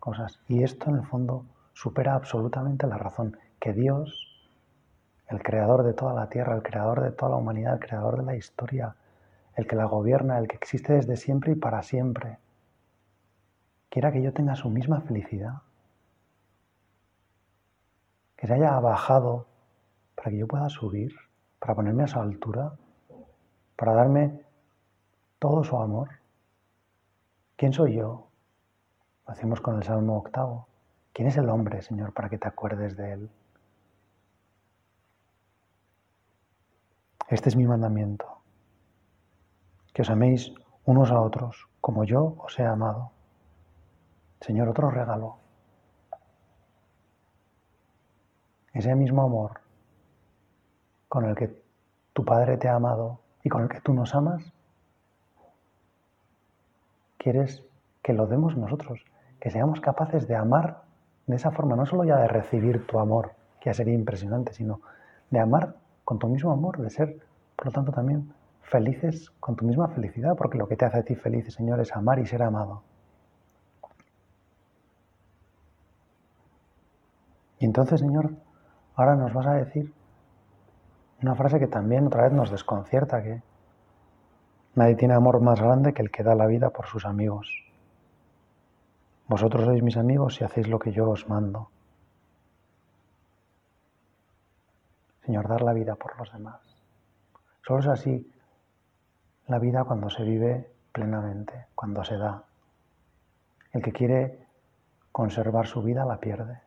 cosas. 0.00 0.40
Y 0.48 0.62
esto 0.62 0.88
en 0.88 0.96
el 0.96 1.06
fondo 1.06 1.44
supera 1.74 2.14
absolutamente 2.14 2.86
la 2.86 2.96
razón, 2.98 3.36
que 3.60 3.72
Dios 3.72 4.25
el 5.28 5.42
creador 5.42 5.82
de 5.82 5.92
toda 5.92 6.14
la 6.14 6.28
tierra, 6.28 6.54
el 6.54 6.62
creador 6.62 7.00
de 7.00 7.10
toda 7.10 7.32
la 7.32 7.36
humanidad, 7.36 7.74
el 7.74 7.80
creador 7.80 8.18
de 8.18 8.22
la 8.24 8.36
historia, 8.36 8.94
el 9.56 9.66
que 9.66 9.74
la 9.76 9.84
gobierna, 9.86 10.38
el 10.38 10.46
que 10.48 10.56
existe 10.56 10.92
desde 10.94 11.16
siempre 11.16 11.52
y 11.52 11.56
para 11.56 11.82
siempre, 11.82 12.38
quiera 13.88 14.12
que 14.12 14.22
yo 14.22 14.32
tenga 14.32 14.54
su 14.54 14.70
misma 14.70 15.00
felicidad, 15.00 15.62
que 18.36 18.46
se 18.46 18.54
haya 18.54 18.78
bajado 18.78 19.46
para 20.14 20.30
que 20.30 20.38
yo 20.38 20.46
pueda 20.46 20.68
subir, 20.68 21.14
para 21.58 21.74
ponerme 21.74 22.04
a 22.04 22.08
su 22.08 22.20
altura, 22.20 22.72
para 23.76 23.94
darme 23.94 24.42
todo 25.38 25.64
su 25.64 25.76
amor. 25.78 26.10
¿Quién 27.56 27.72
soy 27.72 27.94
yo? 27.96 28.28
Lo 29.26 29.32
hacemos 29.32 29.60
con 29.60 29.76
el 29.76 29.82
Salmo 29.82 30.16
octavo. 30.18 30.68
¿Quién 31.14 31.28
es 31.28 31.36
el 31.38 31.48
hombre, 31.48 31.80
Señor, 31.82 32.12
para 32.12 32.28
que 32.28 32.38
te 32.38 32.46
acuerdes 32.46 32.96
de 32.96 33.12
él? 33.12 33.30
Este 37.28 37.48
es 37.48 37.56
mi 37.56 37.66
mandamiento, 37.66 38.24
que 39.92 40.02
os 40.02 40.10
améis 40.10 40.54
unos 40.84 41.10
a 41.10 41.20
otros 41.20 41.66
como 41.80 42.04
yo 42.04 42.36
os 42.38 42.56
he 42.56 42.62
amado. 42.64 43.10
Señor, 44.40 44.68
otro 44.68 44.90
regalo. 44.90 45.34
Ese 48.72 48.94
mismo 48.94 49.22
amor 49.22 49.60
con 51.08 51.24
el 51.24 51.34
que 51.34 51.60
tu 52.12 52.24
Padre 52.24 52.58
te 52.58 52.68
ha 52.68 52.76
amado 52.76 53.18
y 53.42 53.48
con 53.48 53.64
el 53.64 53.68
que 53.70 53.80
tú 53.80 53.92
nos 53.92 54.14
amas, 54.14 54.52
quieres 57.18 57.64
que 58.04 58.12
lo 58.12 58.28
demos 58.28 58.56
nosotros, 58.56 59.04
que 59.40 59.50
seamos 59.50 59.80
capaces 59.80 60.28
de 60.28 60.36
amar 60.36 60.84
de 61.26 61.34
esa 61.34 61.50
forma, 61.50 61.74
no 61.74 61.86
solo 61.86 62.04
ya 62.04 62.18
de 62.18 62.28
recibir 62.28 62.86
tu 62.86 63.00
amor, 63.00 63.32
que 63.58 63.70
ya 63.70 63.74
sería 63.74 63.94
impresionante, 63.94 64.52
sino 64.52 64.80
de 65.30 65.40
amar 65.40 65.74
con 66.06 66.20
tu 66.20 66.28
mismo 66.28 66.52
amor, 66.52 66.78
de 66.78 66.88
ser, 66.88 67.18
por 67.56 67.66
lo 67.66 67.72
tanto, 67.72 67.90
también 67.92 68.32
felices 68.62 69.32
con 69.40 69.56
tu 69.56 69.64
misma 69.66 69.88
felicidad, 69.88 70.36
porque 70.36 70.56
lo 70.56 70.68
que 70.68 70.76
te 70.76 70.84
hace 70.84 70.98
a 70.98 71.02
ti 71.02 71.16
feliz, 71.16 71.52
Señor, 71.52 71.80
es 71.80 71.92
amar 71.94 72.20
y 72.20 72.26
ser 72.26 72.42
amado. 72.44 72.82
Y 77.58 77.64
entonces, 77.64 77.98
Señor, 77.98 78.30
ahora 78.94 79.16
nos 79.16 79.34
vas 79.34 79.46
a 79.48 79.54
decir 79.54 79.92
una 81.22 81.34
frase 81.34 81.58
que 81.58 81.66
también 81.66 82.06
otra 82.06 82.22
vez 82.22 82.32
nos 82.32 82.50
desconcierta, 82.52 83.20
que 83.24 83.42
nadie 84.76 84.94
tiene 84.94 85.14
amor 85.14 85.40
más 85.40 85.60
grande 85.60 85.92
que 85.92 86.02
el 86.02 86.12
que 86.12 86.22
da 86.22 86.36
la 86.36 86.46
vida 86.46 86.70
por 86.70 86.86
sus 86.86 87.04
amigos. 87.04 87.50
Vosotros 89.26 89.64
sois 89.64 89.82
mis 89.82 89.96
amigos 89.96 90.40
y 90.40 90.44
hacéis 90.44 90.68
lo 90.68 90.78
que 90.78 90.92
yo 90.92 91.10
os 91.10 91.28
mando. 91.28 91.70
Señor, 95.26 95.48
dar 95.48 95.62
la 95.62 95.72
vida 95.72 95.96
por 95.96 96.16
los 96.20 96.32
demás. 96.32 96.60
Solo 97.66 97.80
es 97.80 97.86
así 97.88 98.32
la 99.48 99.58
vida 99.58 99.82
cuando 99.82 100.08
se 100.08 100.22
vive 100.22 100.70
plenamente, 100.92 101.66
cuando 101.74 102.04
se 102.04 102.16
da. 102.16 102.44
El 103.72 103.82
que 103.82 103.90
quiere 103.92 104.38
conservar 105.10 105.66
su 105.66 105.82
vida 105.82 106.04
la 106.04 106.18
pierde. 106.18 106.60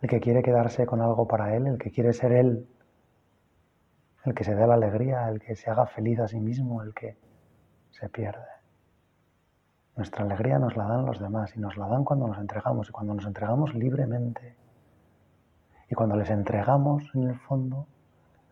El 0.00 0.08
que 0.08 0.20
quiere 0.20 0.44
quedarse 0.44 0.86
con 0.86 1.00
algo 1.00 1.26
para 1.26 1.56
él, 1.56 1.66
el 1.66 1.76
que 1.78 1.90
quiere 1.90 2.12
ser 2.12 2.30
él, 2.30 2.68
el 4.24 4.32
que 4.34 4.44
se 4.44 4.54
dé 4.54 4.64
la 4.64 4.74
alegría, 4.74 5.28
el 5.28 5.40
que 5.40 5.56
se 5.56 5.68
haga 5.68 5.86
feliz 5.86 6.20
a 6.20 6.28
sí 6.28 6.38
mismo, 6.38 6.82
el 6.82 6.94
que 6.94 7.16
se 7.90 8.08
pierde. 8.08 8.46
Nuestra 9.96 10.24
alegría 10.24 10.60
nos 10.60 10.76
la 10.76 10.84
dan 10.86 11.04
los 11.04 11.18
demás 11.18 11.56
y 11.56 11.58
nos 11.58 11.76
la 11.76 11.88
dan 11.88 12.04
cuando 12.04 12.28
nos 12.28 12.38
entregamos 12.38 12.90
y 12.90 12.92
cuando 12.92 13.14
nos 13.14 13.26
entregamos 13.26 13.74
libremente. 13.74 14.54
Y 15.90 15.94
cuando 15.94 16.16
les 16.16 16.30
entregamos, 16.30 17.04
en 17.14 17.24
el 17.28 17.36
fondo, 17.38 17.86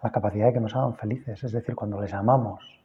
la 0.02 0.10
capacidad 0.10 0.46
de 0.46 0.52
que 0.52 0.60
nos 0.60 0.76
hagan 0.76 0.94
felices, 0.94 1.42
es 1.42 1.50
decir, 1.52 1.74
cuando 1.74 2.00
les 2.00 2.14
amamos, 2.14 2.78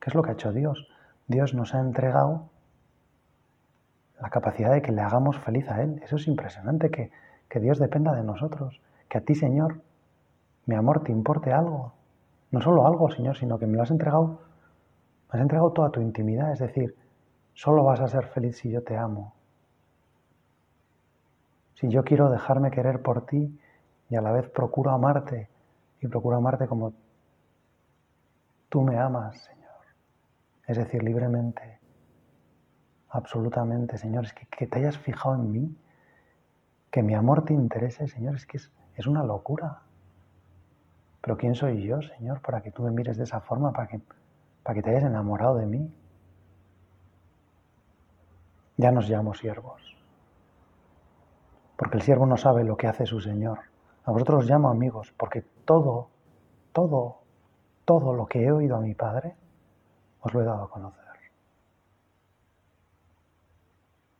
¿qué 0.00 0.08
es 0.10 0.14
lo 0.14 0.22
que 0.22 0.30
ha 0.30 0.32
hecho 0.32 0.52
Dios? 0.52 0.88
Dios 1.28 1.52
nos 1.54 1.74
ha 1.74 1.80
entregado 1.80 2.44
la 4.20 4.30
capacidad 4.30 4.72
de 4.72 4.80
que 4.80 4.92
le 4.92 5.02
hagamos 5.02 5.38
feliz 5.38 5.68
a 5.70 5.82
Él. 5.82 6.00
Eso 6.02 6.16
es 6.16 6.26
impresionante, 6.28 6.90
que, 6.90 7.10
Dios 7.60 7.78
dependa 7.78 8.12
de 8.14 8.22
nosotros, 8.22 8.82
que 9.08 9.16
a 9.16 9.20
ti, 9.22 9.34
Señor, 9.34 9.80
mi 10.66 10.74
amor, 10.74 11.02
te 11.02 11.10
importe 11.10 11.54
algo. 11.54 11.92
No 12.50 12.60
solo 12.60 12.86
algo, 12.86 13.10
Señor, 13.10 13.34
sino 13.34 13.58
que 13.58 13.64
me 13.66 13.78
lo 13.78 13.82
has 13.82 13.90
entregado, 13.90 14.26
me 15.32 15.38
has 15.38 15.40
entregado 15.40 15.72
toda 15.72 15.88
tu 15.90 16.02
intimidad, 16.02 16.52
es 16.52 16.58
decir, 16.58 16.94
solo 17.54 17.82
vas 17.82 18.00
a 18.00 18.08
ser 18.08 18.26
feliz 18.26 18.58
si 18.58 18.70
yo 18.70 18.82
te 18.82 18.94
amo. 18.98 19.32
Si 21.76 21.88
yo 21.88 22.04
quiero 22.04 22.28
dejarme 22.28 22.70
querer 22.70 23.00
por 23.00 23.24
ti, 23.24 23.58
y 24.08 24.16
a 24.16 24.20
la 24.20 24.32
vez 24.32 24.48
procuro 24.48 24.90
amarte 24.90 25.48
y 26.00 26.06
procuro 26.06 26.36
amarte 26.36 26.66
como 26.66 26.92
tú 28.68 28.82
me 28.82 28.98
amas, 28.98 29.38
Señor. 29.42 29.64
Es 30.66 30.76
decir, 30.76 31.02
libremente, 31.02 31.78
absolutamente, 33.10 33.98
Señor. 33.98 34.24
Es 34.24 34.34
que, 34.34 34.66
te 34.66 34.78
hayas 34.78 34.98
fijado 34.98 35.34
en 35.36 35.52
mí, 35.52 35.76
que 36.90 37.02
mi 37.02 37.14
amor 37.14 37.44
te 37.44 37.52
interese, 37.54 38.06
Señor, 38.06 38.36
es 38.36 38.46
que 38.46 38.58
es, 38.58 39.06
una 39.06 39.24
locura. 39.24 39.82
Pero 41.20 41.36
¿quién 41.36 41.54
soy 41.54 41.82
yo, 41.82 42.00
Señor, 42.02 42.40
para 42.40 42.62
que 42.62 42.70
tú 42.70 42.82
me 42.82 42.90
mires 42.90 43.16
de 43.16 43.24
esa 43.24 43.40
forma, 43.40 43.72
para 43.72 43.88
que, 43.88 44.00
para 44.62 44.74
que 44.74 44.82
te 44.82 44.90
hayas 44.90 45.04
enamorado 45.04 45.56
de 45.56 45.66
mí? 45.66 45.92
Ya 48.76 48.92
nos 48.92 49.08
llamo 49.08 49.32
siervos, 49.34 49.82
porque 51.78 51.96
el 51.96 52.02
siervo 52.02 52.26
no 52.26 52.36
sabe 52.36 52.62
lo 52.62 52.76
que 52.76 52.86
hace 52.86 53.06
su 53.06 53.20
Señor. 53.20 53.58
A 54.06 54.12
vosotros 54.12 54.44
os 54.44 54.48
llamo 54.50 54.68
amigos, 54.70 55.12
porque 55.18 55.42
todo, 55.64 56.06
todo, 56.72 57.18
todo 57.84 58.12
lo 58.14 58.26
que 58.26 58.44
he 58.44 58.52
oído 58.52 58.76
a 58.76 58.80
mi 58.80 58.94
Padre, 58.94 59.34
os 60.20 60.32
lo 60.32 60.42
he 60.42 60.44
dado 60.44 60.62
a 60.62 60.70
conocer. 60.70 61.04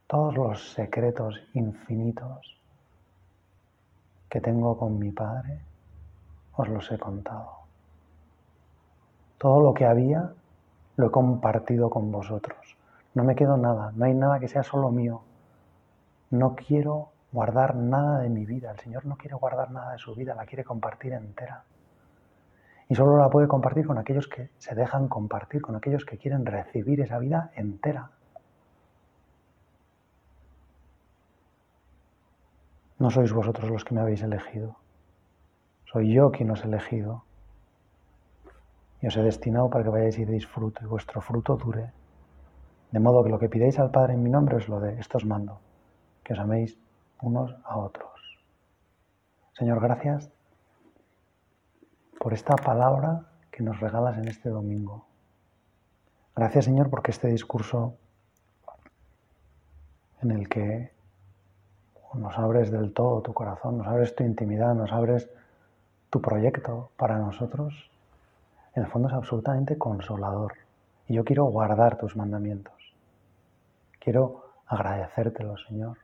Todos 0.08 0.34
los 0.34 0.72
secretos 0.72 1.40
infinitos 1.54 2.60
que 4.28 4.40
tengo 4.40 4.76
con 4.76 4.98
mi 4.98 5.12
Padre, 5.12 5.60
os 6.56 6.68
los 6.68 6.90
he 6.90 6.98
contado. 6.98 7.52
Todo 9.38 9.60
lo 9.60 9.72
que 9.72 9.86
había, 9.86 10.32
lo 10.96 11.06
he 11.06 11.10
compartido 11.12 11.90
con 11.90 12.10
vosotros. 12.10 12.76
No 13.14 13.22
me 13.22 13.36
quedo 13.36 13.56
nada, 13.56 13.92
no 13.94 14.06
hay 14.06 14.14
nada 14.14 14.40
que 14.40 14.48
sea 14.48 14.64
solo 14.64 14.90
mío. 14.90 15.22
No 16.30 16.56
quiero 16.56 17.10
guardar 17.32 17.74
nada 17.76 18.18
de 18.20 18.28
mi 18.28 18.44
vida. 18.46 18.70
El 18.72 18.78
Señor 18.78 19.06
no 19.06 19.16
quiere 19.16 19.34
guardar 19.36 19.70
nada 19.70 19.92
de 19.92 19.98
su 19.98 20.14
vida, 20.14 20.34
la 20.34 20.46
quiere 20.46 20.64
compartir 20.64 21.12
entera. 21.12 21.64
Y 22.88 22.94
solo 22.94 23.16
la 23.18 23.28
puede 23.30 23.48
compartir 23.48 23.86
con 23.86 23.98
aquellos 23.98 24.28
que 24.28 24.50
se 24.58 24.74
dejan 24.74 25.08
compartir, 25.08 25.60
con 25.60 25.74
aquellos 25.74 26.04
que 26.04 26.18
quieren 26.18 26.46
recibir 26.46 27.00
esa 27.00 27.18
vida 27.18 27.50
entera. 27.56 28.10
No 32.98 33.10
sois 33.10 33.32
vosotros 33.32 33.70
los 33.70 33.84
que 33.84 33.94
me 33.94 34.00
habéis 34.00 34.22
elegido. 34.22 34.76
Soy 35.84 36.12
yo 36.14 36.30
quien 36.30 36.50
os 36.50 36.64
he 36.64 36.66
elegido. 36.68 37.24
Y 39.02 39.08
os 39.08 39.16
he 39.16 39.22
destinado 39.22 39.68
para 39.68 39.84
que 39.84 39.90
vayáis 39.90 40.18
y 40.18 40.24
deis 40.24 40.46
fruto, 40.46 40.82
y 40.82 40.86
vuestro 40.86 41.20
fruto 41.20 41.56
dure. 41.56 41.90
De 42.92 43.00
modo 43.00 43.22
que 43.22 43.30
lo 43.30 43.38
que 43.38 43.50
pidáis 43.50 43.78
al 43.78 43.90
Padre 43.90 44.14
en 44.14 44.22
mi 44.22 44.30
nombre 44.30 44.56
es 44.56 44.68
lo 44.68 44.80
de, 44.80 44.98
Esto 44.98 45.18
os 45.18 45.26
mando. 45.26 45.60
Que 46.24 46.32
os 46.32 46.38
améis 46.38 46.78
unos 47.22 47.54
a 47.64 47.76
otros. 47.78 48.06
Señor, 49.54 49.80
gracias 49.80 50.30
por 52.18 52.32
esta 52.34 52.56
palabra 52.56 53.22
que 53.50 53.62
nos 53.62 53.80
regalas 53.80 54.18
en 54.18 54.28
este 54.28 54.48
domingo. 54.50 55.06
Gracias, 56.34 56.66
Señor, 56.66 56.90
porque 56.90 57.10
este 57.10 57.28
discurso 57.28 57.94
en 60.22 60.30
el 60.30 60.48
que 60.48 60.92
nos 62.14 62.36
abres 62.38 62.70
del 62.70 62.92
todo 62.94 63.20
tu 63.22 63.32
corazón, 63.34 63.78
nos 63.78 63.86
abres 63.86 64.14
tu 64.14 64.24
intimidad, 64.24 64.74
nos 64.74 64.92
abres 64.92 65.30
tu 66.10 66.20
proyecto 66.20 66.90
para 66.96 67.18
nosotros, 67.18 67.90
en 68.74 68.84
el 68.84 68.90
fondo 68.90 69.08
es 69.08 69.14
absolutamente 69.14 69.78
consolador. 69.78 70.54
Y 71.08 71.14
yo 71.14 71.24
quiero 71.24 71.44
guardar 71.44 71.96
tus 71.98 72.16
mandamientos. 72.16 72.74
Quiero 74.00 74.50
agradecértelo, 74.66 75.56
Señor. 75.58 75.98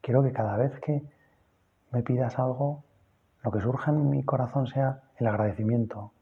Quiero 0.00 0.22
que 0.22 0.32
cada 0.32 0.56
vez 0.56 0.78
que 0.80 1.02
me 1.92 2.02
pidas 2.02 2.38
algo, 2.38 2.82
lo 3.42 3.50
que 3.50 3.60
surja 3.60 3.90
en 3.90 4.10
mi 4.10 4.22
corazón 4.24 4.66
sea 4.66 5.00
el 5.16 5.26
agradecimiento. 5.26 6.12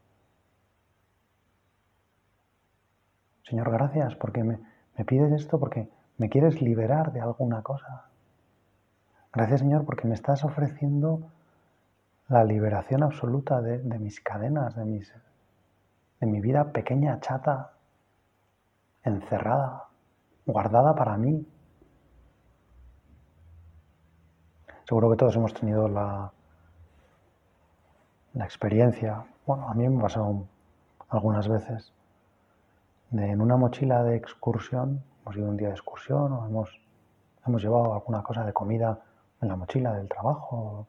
Señor, 3.44 3.70
gracias 3.70 4.14
porque 4.16 4.42
me, 4.42 4.58
pides 5.06 5.32
esto, 5.32 5.60
porque 5.60 5.88
me 6.18 6.28
quieres 6.28 6.60
liberar 6.60 7.12
de 7.12 7.20
alguna 7.20 7.62
cosa. 7.62 8.06
Gracias 9.32 9.60
Señor 9.60 9.84
porque 9.84 10.08
me 10.08 10.14
estás 10.14 10.44
ofreciendo 10.44 11.20
la 12.28 12.42
liberación 12.42 13.02
absoluta 13.04 13.60
de, 13.60 13.78
de, 13.78 13.98
mis 14.00 14.20
cadenas, 14.20 14.74
de, 14.74 14.84
mis, 14.84 15.12
de 16.20 16.26
mi 16.26 16.40
vida 16.40 16.72
pequeña, 16.72 17.20
chata, 17.20 17.72
encerrada, 19.04 19.84
guardada 20.46 20.94
para 20.96 21.16
mí. 21.18 21.46
Seguro 24.88 25.10
que 25.10 25.16
todos 25.16 25.34
hemos 25.34 25.52
tenido 25.52 25.88
la, 25.88 26.32
la 28.34 28.44
experiencia, 28.44 29.26
bueno, 29.44 29.68
a 29.68 29.74
mí 29.74 29.88
me 29.88 29.98
ha 29.98 30.02
pasado 30.02 30.44
algunas 31.08 31.48
veces, 31.48 31.92
de 33.10 33.28
en 33.32 33.40
una 33.40 33.56
mochila 33.56 34.04
de 34.04 34.14
excursión, 34.14 35.02
hemos 35.22 35.36
ido 35.36 35.48
un 35.48 35.56
día 35.56 35.68
de 35.68 35.74
excursión 35.74 36.32
o 36.32 36.46
hemos, 36.46 36.80
hemos 37.44 37.62
llevado 37.64 37.94
alguna 37.94 38.22
cosa 38.22 38.44
de 38.44 38.52
comida 38.52 39.00
en 39.40 39.48
la 39.48 39.56
mochila 39.56 39.92
del 39.92 40.08
trabajo. 40.08 40.86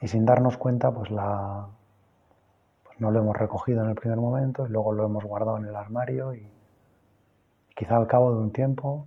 Y 0.00 0.08
sin 0.08 0.24
darnos 0.24 0.56
cuenta, 0.58 0.90
pues 0.90 1.12
la 1.12 1.68
pues 2.84 3.00
no 3.00 3.12
lo 3.12 3.20
hemos 3.20 3.36
recogido 3.36 3.84
en 3.84 3.90
el 3.90 3.94
primer 3.94 4.18
momento 4.18 4.66
y 4.66 4.68
luego 4.68 4.92
lo 4.94 5.04
hemos 5.06 5.22
guardado 5.24 5.58
en 5.58 5.66
el 5.66 5.76
armario 5.76 6.34
y 6.34 6.44
quizá 7.76 7.96
al 7.98 8.08
cabo 8.08 8.32
de 8.34 8.40
un 8.40 8.50
tiempo 8.50 9.06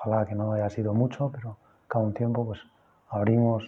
Ojalá 0.00 0.26
que 0.26 0.34
no 0.34 0.52
haya 0.52 0.68
sido 0.70 0.92
mucho, 0.92 1.30
pero 1.30 1.56
cada 1.88 2.04
un 2.04 2.12
tiempo 2.14 2.44
pues 2.44 2.60
abrimos 3.08 3.64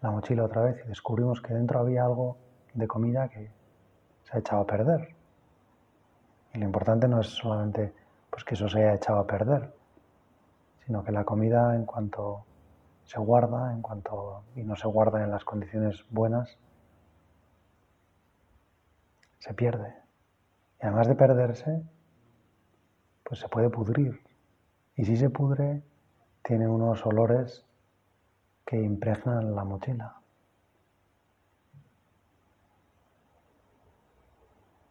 la 0.00 0.10
mochila 0.10 0.44
otra 0.44 0.62
vez 0.62 0.80
y 0.84 0.88
descubrimos 0.88 1.40
que 1.40 1.52
dentro 1.54 1.78
había 1.80 2.04
algo 2.04 2.36
de 2.74 2.86
comida 2.88 3.28
que 3.28 3.50
se 4.24 4.36
ha 4.36 4.38
echado 4.40 4.62
a 4.62 4.66
perder. 4.66 5.14
Y 6.52 6.58
lo 6.58 6.64
importante 6.64 7.06
no 7.08 7.20
es 7.20 7.26
solamente 7.28 7.92
pues 8.30 8.44
que 8.44 8.54
eso 8.54 8.68
se 8.68 8.78
haya 8.80 8.94
echado 8.94 9.18
a 9.20 9.26
perder, 9.26 9.72
sino 10.86 11.04
que 11.04 11.12
la 11.12 11.24
comida 11.24 11.74
en 11.76 11.84
cuanto 11.84 12.44
se 13.04 13.18
guarda, 13.20 13.72
en 13.72 13.82
cuanto 13.82 14.42
y 14.56 14.62
no 14.64 14.74
se 14.74 14.86
guarda 14.88 15.22
en 15.22 15.30
las 15.30 15.44
condiciones 15.44 16.02
buenas, 16.10 16.56
se 19.38 19.52
pierde. 19.54 19.94
Y 20.82 20.86
además 20.86 21.06
de 21.06 21.14
perderse, 21.14 21.82
pues 23.22 23.40
se 23.40 23.48
puede 23.48 23.68
pudrir. 23.70 24.20
Y 24.96 25.04
si 25.04 25.16
se 25.16 25.28
pudre, 25.28 25.82
tiene 26.44 26.68
unos 26.68 27.04
olores 27.04 27.66
que 28.64 28.76
impregnan 28.80 29.54
la 29.54 29.64
mochila. 29.64 30.16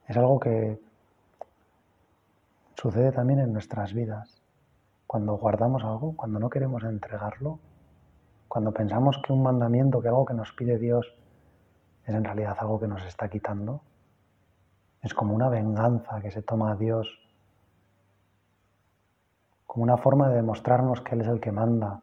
Es 0.08 0.18
algo 0.18 0.40
que 0.40 0.80
sucede 2.76 3.14
también 3.14 3.40
en 3.40 3.54
nuestras 3.54 3.94
vidas. 3.94 4.42
Cuando 5.08 5.38
guardamos 5.38 5.84
algo, 5.86 6.16
cuando 6.18 6.40
no 6.40 6.50
queremos 6.50 6.84
entregarlo, 6.84 7.60
cuando 8.50 8.74
pensamos 8.74 9.22
que 9.26 9.32
un 9.32 9.42
mandamiento, 9.42 10.02
que 10.02 10.10
algo 10.10 10.26
que 10.26 10.34
nos 10.34 10.52
pide 10.52 10.78
Dios, 10.78 11.16
es 12.06 12.14
en 12.14 12.26
realidad 12.26 12.58
algo 12.60 12.78
que 12.80 12.88
nos 12.88 13.04
está 13.06 13.30
quitando, 13.30 13.82
es 15.02 15.14
como 15.14 15.34
una 15.34 15.48
venganza 15.48 16.20
que 16.22 16.30
se 16.32 16.42
toma 16.42 16.72
a 16.72 16.76
Dios 16.76 17.23
como 19.74 19.86
una 19.86 19.98
forma 19.98 20.30
de 20.30 20.36
demostrarnos 20.36 21.02
que 21.02 21.16
Él 21.16 21.22
es 21.22 21.28
el 21.28 21.42
que 21.42 21.52
manda 21.52 22.00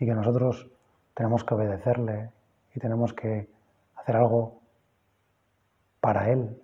y 0.00 0.06
que 0.06 0.12
nosotros 0.12 0.66
tenemos 1.14 1.44
que 1.44 1.54
obedecerle 1.54 2.30
y 2.74 2.80
tenemos 2.80 3.12
que 3.12 3.48
hacer 3.94 4.16
algo 4.16 4.58
para 6.00 6.28
Él. 6.30 6.60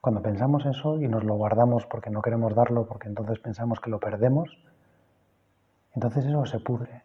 Cuando 0.00 0.22
pensamos 0.22 0.64
eso 0.64 0.96
y 0.98 1.06
nos 1.08 1.24
lo 1.24 1.34
guardamos 1.34 1.84
porque 1.86 2.08
no 2.08 2.22
queremos 2.22 2.54
darlo, 2.54 2.86
porque 2.86 3.08
entonces 3.08 3.38
pensamos 3.38 3.80
que 3.80 3.90
lo 3.90 4.00
perdemos, 4.00 4.48
entonces 5.94 6.24
eso 6.24 6.46
se 6.46 6.58
pudre. 6.58 7.02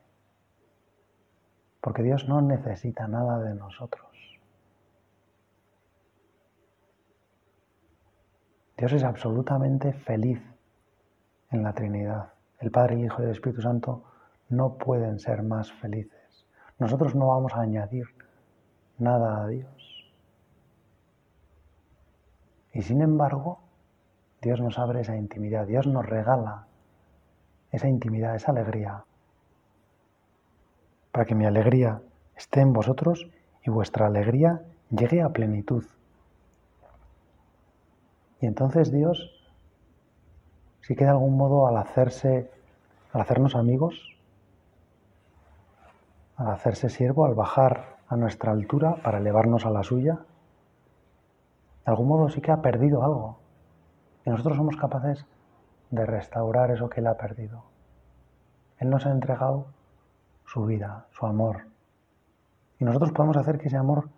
Porque 1.81 2.03
Dios 2.03 2.25
no 2.29 2.39
necesita 2.41 3.05
nada 3.09 3.37
de 3.39 3.53
nosotros. 3.53 4.07
Dios 8.77 8.93
es 8.93 9.03
absolutamente 9.03 9.91
feliz 9.91 10.39
en 11.49 11.63
la 11.63 11.73
Trinidad. 11.73 12.33
El 12.59 12.69
Padre, 12.69 12.93
el 12.93 13.05
Hijo 13.05 13.21
y 13.21 13.25
el 13.25 13.31
Espíritu 13.31 13.59
Santo 13.59 14.03
no 14.49 14.77
pueden 14.77 15.17
ser 15.17 15.41
más 15.41 15.71
felices. 15.71 16.45
Nosotros 16.77 17.15
no 17.15 17.27
vamos 17.29 17.53
a 17.55 17.61
añadir 17.61 18.05
nada 18.99 19.41
a 19.43 19.47
Dios. 19.47 20.05
Y 22.71 22.83
sin 22.83 23.01
embargo, 23.01 23.57
Dios 24.43 24.61
nos 24.61 24.77
abre 24.77 25.01
esa 25.01 25.15
intimidad, 25.17 25.65
Dios 25.65 25.87
nos 25.87 26.05
regala 26.05 26.67
esa 27.71 27.87
intimidad, 27.87 28.35
esa 28.35 28.51
alegría, 28.51 29.03
para 31.11 31.25
que 31.25 31.33
mi 31.33 31.45
alegría 31.47 32.03
esté 32.35 32.61
en 32.61 32.73
vosotros 32.73 33.27
y 33.65 33.71
vuestra 33.71 34.05
alegría 34.05 34.61
llegue 34.91 35.23
a 35.23 35.29
plenitud. 35.29 35.83
Y 38.39 38.45
entonces 38.45 38.91
Dios, 38.91 39.31
sí 40.81 40.95
que 40.95 41.05
de 41.05 41.09
algún 41.09 41.37
modo 41.37 41.67
al 41.67 41.77
hacerse, 41.77 42.51
hacernos 43.11 43.55
amigos, 43.55 44.15
al 46.35 46.51
hacerse 46.51 46.89
siervo, 46.89 47.25
al 47.25 47.33
bajar 47.33 47.97
a 48.07 48.15
nuestra 48.15 48.51
altura 48.51 48.97
para 49.01 49.17
elevarnos 49.17 49.65
a 49.65 49.71
la 49.71 49.83
suya, 49.83 50.15
de 50.17 51.91
algún 51.91 52.07
modo 52.07 52.29
sí 52.29 52.41
que 52.41 52.51
ha 52.51 52.61
perdido 52.61 53.03
algo. 53.03 53.37
Y 54.25 54.29
nosotros 54.29 54.57
somos 54.57 54.77
capaces 54.77 55.25
de 55.89 56.05
restaurar 56.05 56.69
eso 56.69 56.89
que 56.89 56.99
Él 56.99 57.07
ha 57.07 57.17
perdido. 57.17 57.63
Él 58.77 58.89
nos 58.91 59.05
ha 59.07 59.11
entregado 59.11 59.65
su 60.45 60.63
vida, 60.67 61.07
su 61.11 61.25
amor. 61.25 61.63
Y 62.77 62.85
nosotros 62.85 63.11
podemos 63.13 63.37
hacer 63.37 63.57
que 63.57 63.69
ese 63.69 63.77
amor 63.77 64.09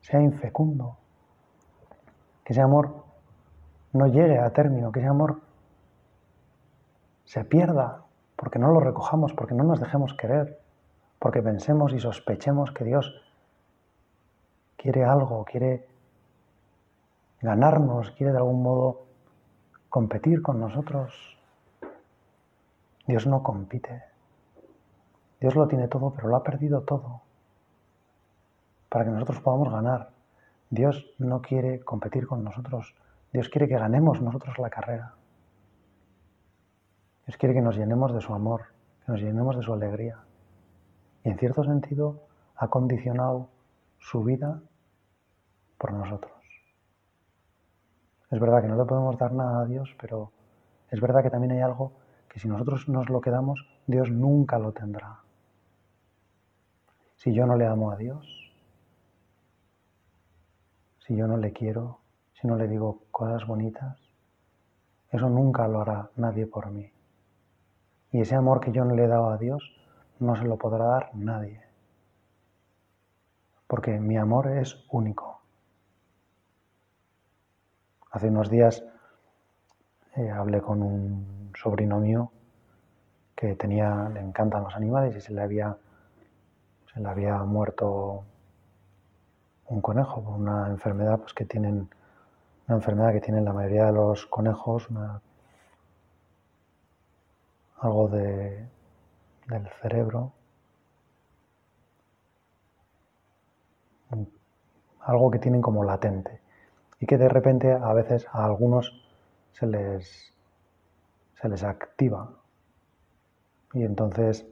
sea 0.00 0.22
infecundo, 0.22 0.96
que 2.44 2.52
ese 2.54 2.62
amor 2.62 3.05
no 3.96 4.06
llegue 4.06 4.38
a 4.38 4.50
término, 4.50 4.92
que 4.92 5.00
ese 5.00 5.08
amor 5.08 5.40
se 7.24 7.44
pierda 7.44 8.02
porque 8.36 8.58
no 8.58 8.70
lo 8.70 8.80
recojamos, 8.80 9.32
porque 9.32 9.54
no 9.54 9.64
nos 9.64 9.80
dejemos 9.80 10.14
querer, 10.14 10.60
porque 11.18 11.42
pensemos 11.42 11.92
y 11.94 11.98
sospechemos 11.98 12.70
que 12.72 12.84
Dios 12.84 13.18
quiere 14.76 15.04
algo, 15.04 15.44
quiere 15.44 15.88
ganarnos, 17.40 18.10
quiere 18.12 18.32
de 18.32 18.38
algún 18.38 18.62
modo 18.62 19.06
competir 19.88 20.42
con 20.42 20.60
nosotros. 20.60 21.38
Dios 23.06 23.26
no 23.26 23.42
compite. 23.42 24.02
Dios 25.40 25.54
lo 25.54 25.66
tiene 25.68 25.88
todo, 25.88 26.10
pero 26.10 26.28
lo 26.28 26.36
ha 26.36 26.42
perdido 26.42 26.82
todo 26.82 27.22
para 28.90 29.06
que 29.06 29.10
nosotros 29.10 29.40
podamos 29.40 29.70
ganar. 29.70 30.10
Dios 30.70 31.10
no 31.18 31.40
quiere 31.42 31.80
competir 31.84 32.26
con 32.26 32.44
nosotros. 32.44 32.94
Dios 33.36 33.50
quiere 33.50 33.68
que 33.68 33.76
ganemos 33.76 34.22
nosotros 34.22 34.58
la 34.58 34.70
carrera. 34.70 35.12
Dios 37.26 37.36
quiere 37.36 37.54
que 37.54 37.60
nos 37.60 37.76
llenemos 37.76 38.14
de 38.14 38.22
su 38.22 38.32
amor, 38.32 38.62
que 39.04 39.12
nos 39.12 39.20
llenemos 39.20 39.54
de 39.56 39.62
su 39.62 39.74
alegría. 39.74 40.18
Y 41.22 41.28
en 41.28 41.38
cierto 41.38 41.62
sentido 41.62 42.22
ha 42.56 42.68
condicionado 42.68 43.50
su 43.98 44.24
vida 44.24 44.58
por 45.76 45.92
nosotros. 45.92 46.32
Es 48.30 48.40
verdad 48.40 48.62
que 48.62 48.68
no 48.68 48.76
le 48.78 48.86
podemos 48.86 49.18
dar 49.18 49.34
nada 49.34 49.60
a 49.60 49.66
Dios, 49.66 49.94
pero 50.00 50.32
es 50.90 50.98
verdad 50.98 51.22
que 51.22 51.28
también 51.28 51.52
hay 51.52 51.60
algo 51.60 51.92
que 52.30 52.40
si 52.40 52.48
nosotros 52.48 52.88
nos 52.88 53.10
lo 53.10 53.20
quedamos, 53.20 53.66
Dios 53.86 54.10
nunca 54.10 54.58
lo 54.58 54.72
tendrá. 54.72 55.20
Si 57.16 57.34
yo 57.34 57.44
no 57.44 57.54
le 57.54 57.66
amo 57.66 57.90
a 57.90 57.96
Dios, 57.96 58.26
si 61.00 61.14
yo 61.14 61.26
no 61.26 61.36
le 61.36 61.52
quiero, 61.52 61.98
no 62.46 62.56
le 62.56 62.68
digo 62.68 63.00
cosas 63.10 63.44
bonitas, 63.46 63.98
eso 65.10 65.28
nunca 65.28 65.66
lo 65.68 65.80
hará 65.80 66.08
nadie 66.16 66.46
por 66.46 66.70
mí. 66.70 66.90
Y 68.12 68.20
ese 68.20 68.36
amor 68.36 68.60
que 68.60 68.72
yo 68.72 68.84
le 68.84 69.04
he 69.04 69.08
dado 69.08 69.30
a 69.30 69.36
Dios 69.36 69.72
no 70.20 70.36
se 70.36 70.44
lo 70.44 70.56
podrá 70.56 70.84
dar 70.84 71.10
nadie. 71.14 71.60
Porque 73.66 73.98
mi 73.98 74.16
amor 74.16 74.48
es 74.48 74.84
único. 74.90 75.40
Hace 78.12 78.28
unos 78.28 78.48
días 78.48 78.84
eh, 80.16 80.30
hablé 80.30 80.60
con 80.62 80.82
un 80.82 81.50
sobrino 81.60 81.98
mío 81.98 82.30
que 83.34 83.54
tenía, 83.56 84.08
le 84.08 84.20
encantan 84.20 84.62
los 84.62 84.74
animales 84.76 85.14
y 85.16 85.20
se 85.20 85.34
le 85.34 85.42
había, 85.42 85.76
se 86.94 87.00
le 87.00 87.08
había 87.08 87.36
muerto 87.42 88.22
un 89.68 89.80
conejo 89.82 90.22
por 90.22 90.34
una 90.38 90.68
enfermedad 90.68 91.18
pues, 91.18 91.34
que 91.34 91.44
tienen 91.44 91.90
una 92.68 92.76
enfermedad 92.76 93.12
que 93.12 93.20
tienen 93.20 93.44
la 93.44 93.52
mayoría 93.52 93.86
de 93.86 93.92
los 93.92 94.26
conejos, 94.26 94.88
algo 97.78 98.08
de, 98.08 98.68
del 99.46 99.68
cerebro, 99.80 100.32
algo 105.00 105.30
que 105.30 105.38
tienen 105.38 105.62
como 105.62 105.84
latente 105.84 106.40
y 106.98 107.06
que 107.06 107.18
de 107.18 107.28
repente 107.28 107.70
a 107.72 107.92
veces 107.92 108.26
a 108.32 108.44
algunos 108.46 108.92
se 109.52 109.66
les, 109.66 110.34
se 111.34 111.48
les 111.48 111.62
activa 111.62 112.32
y 113.74 113.84
entonces 113.84 114.44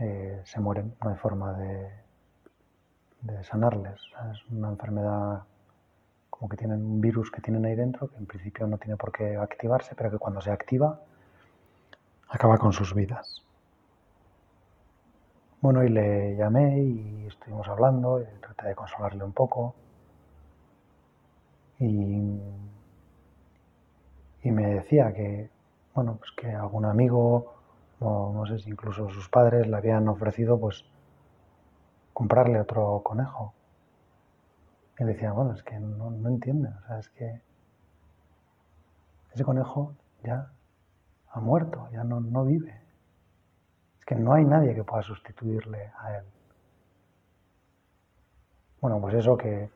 eh, 0.00 0.42
se 0.44 0.60
mueren, 0.60 0.94
no 1.02 1.08
hay 1.10 1.16
forma 1.16 1.54
de, 1.54 1.90
de 3.22 3.42
sanarles. 3.44 3.94
Es 4.32 4.44
una 4.50 4.68
enfermedad 4.68 5.44
como 6.38 6.48
que 6.50 6.56
tienen 6.56 6.84
un 6.84 7.00
virus 7.00 7.30
que 7.30 7.40
tienen 7.40 7.64
ahí 7.64 7.74
dentro, 7.74 8.08
que 8.08 8.16
en 8.18 8.26
principio 8.26 8.66
no 8.66 8.76
tiene 8.78 8.96
por 8.96 9.10
qué 9.12 9.36
activarse, 9.36 9.94
pero 9.94 10.10
que 10.10 10.18
cuando 10.18 10.40
se 10.42 10.50
activa 10.50 11.00
acaba 12.28 12.58
con 12.58 12.72
sus 12.74 12.94
vidas. 12.94 13.42
Bueno, 15.62 15.82
y 15.82 15.88
le 15.88 16.36
llamé 16.36 16.80
y 16.82 17.24
estuvimos 17.26 17.66
hablando, 17.68 18.22
traté 18.40 18.68
de 18.68 18.74
consolarle 18.74 19.24
un 19.24 19.32
poco. 19.32 19.74
Y, 21.78 22.40
me 24.52 24.74
decía 24.74 25.12
que, 25.12 25.50
bueno, 25.92 26.16
pues 26.18 26.30
que 26.36 26.50
algún 26.52 26.84
amigo, 26.84 27.52
o 27.98 28.32
no 28.32 28.46
sé 28.46 28.58
si 28.60 28.70
incluso 28.70 29.08
sus 29.10 29.28
padres, 29.28 29.66
le 29.66 29.76
habían 29.76 30.08
ofrecido 30.08 30.58
pues 30.60 30.84
comprarle 32.12 32.60
otro 32.60 33.02
conejo 33.02 33.55
y 34.98 35.04
decía, 35.04 35.32
bueno, 35.32 35.52
es 35.52 35.62
que 35.62 35.78
no, 35.78 36.10
no 36.10 36.28
entiende, 36.28 36.68
o 36.68 36.86
sea, 36.86 36.98
es 36.98 37.08
que 37.10 37.40
ese 39.34 39.44
conejo 39.44 39.94
ya 40.24 40.50
ha 41.32 41.40
muerto, 41.40 41.86
ya 41.92 42.02
no, 42.02 42.20
no 42.20 42.44
vive. 42.44 42.80
Es 43.98 44.06
que 44.06 44.14
no 44.14 44.32
hay 44.32 44.44
nadie 44.46 44.74
que 44.74 44.84
pueda 44.84 45.02
sustituirle 45.02 45.92
a 45.98 46.16
él. 46.18 46.24
Bueno, 48.80 48.98
pues 49.00 49.14
eso 49.16 49.36
que 49.36 49.68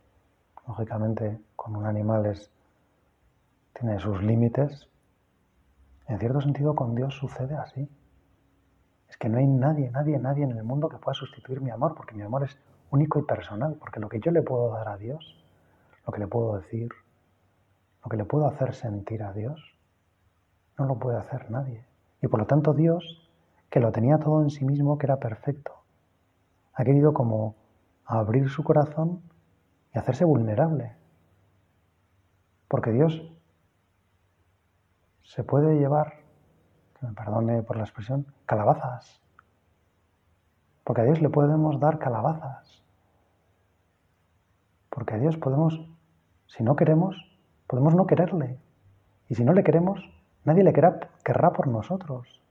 lógicamente 0.67 1.39
con 1.55 1.77
un 1.77 1.85
animal 1.85 2.25
es, 2.25 2.51
tiene 3.79 3.99
sus 3.99 4.23
límites, 4.23 4.89
en 6.09 6.19
cierto 6.19 6.41
sentido 6.41 6.75
con 6.75 6.95
Dios 6.95 7.13
sucede 7.15 7.57
así. 7.57 7.87
Es 9.11 9.17
que 9.19 9.29
no 9.29 9.37
hay 9.37 9.47
nadie, 9.47 9.91
nadie, 9.91 10.19
nadie 10.19 10.45
en 10.45 10.53
el 10.53 10.65
mundo 10.65 10.89
que 10.89 10.97
pueda 10.97 11.15
sustituir 11.15 11.61
mi 11.61 11.71
amor, 11.71 11.95
porque 11.95 12.15
mi 12.15 12.23
amor 12.23 12.45
es 12.45 12.57
único 12.91 13.21
y 13.21 13.23
personal, 13.23 13.77
porque 13.79 14.01
lo 14.01 14.09
que 14.09 14.21
yo 14.21 14.31
le 14.33 14.43
puedo 14.43 14.71
dar 14.73 14.89
a 14.89 14.97
Dios, 14.97 15.37
lo 16.07 16.13
que 16.13 16.19
le 16.19 16.27
puedo 16.27 16.57
decir, 16.59 16.89
lo 18.05 18.09
que 18.11 18.17
le 18.17 18.25
puedo 18.25 18.47
hacer 18.47 18.75
sentir 18.75 19.23
a 19.23 19.33
Dios, 19.33 19.75
no 20.79 20.87
lo 20.87 20.99
puede 20.99 21.19
hacer 21.19 21.51
nadie. 21.51 21.85
Y 22.21 22.27
por 22.27 22.41
lo 22.41 22.47
tanto 22.47 22.75
Dios, 22.75 23.27
que 23.71 23.81
lo 23.81 23.93
tenía 23.93 24.19
todo 24.19 24.43
en 24.43 24.51
sí 24.51 24.65
mismo, 24.65 24.99
que 24.99 25.07
era 25.07 25.17
perfecto, 25.19 25.73
ha 26.75 26.85
querido 26.85 27.15
como 27.15 27.55
abrir 28.05 28.49
su 28.49 28.65
corazón 28.65 29.23
y 29.95 29.99
hacerse 29.99 30.25
vulnerable. 30.25 30.97
Porque 32.69 32.91
Dios 32.91 33.23
se 35.23 35.45
puede 35.45 35.79
llevar, 35.79 36.15
que 36.99 37.07
me 37.07 37.13
perdone 37.13 37.63
por 37.63 37.77
la 37.77 37.85
expresión, 37.85 38.27
calabazas. 38.47 39.21
Porque 40.83 41.03
a 41.03 41.05
Dios 41.05 41.21
le 41.21 41.29
podemos 41.29 41.79
dar 41.79 41.99
calabazas. 41.99 42.80
Porque 44.91 45.15
a 45.15 45.19
Dios 45.19 45.37
podemos, 45.39 45.81
si 46.49 46.63
no 46.65 46.75
queremos, 46.77 47.17
podemos 47.69 47.95
no 47.95 48.07
quererle. 48.07 48.59
Y 49.29 49.37
si 49.37 49.45
no 49.45 49.53
le 49.53 49.63
queremos, 49.63 50.05
nadie 50.45 50.65
le 50.65 50.73
querrá 50.73 51.53
por 51.53 51.69
nosotros. 51.69 52.43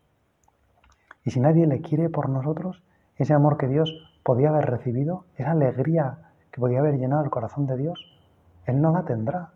Y 1.25 1.32
si 1.32 1.41
nadie 1.41 1.67
le 1.67 1.82
quiere 1.82 2.10
por 2.10 2.30
nosotros, 2.30 2.82
ese 3.17 3.34
amor 3.34 3.58
que 3.58 3.67
Dios 3.67 3.93
podía 4.23 4.49
haber 4.49 4.69
recibido, 4.71 5.25
esa 5.36 5.52
alegría 5.52 6.32
que 6.52 6.62
podía 6.62 6.80
haber 6.80 6.97
llenado 6.97 7.23
el 7.25 7.30
corazón 7.30 7.67
de 7.67 7.75
Dios, 7.75 8.17
Él 8.65 8.82
no 8.82 8.93
la 8.93 9.04
tendrá. 9.04 9.49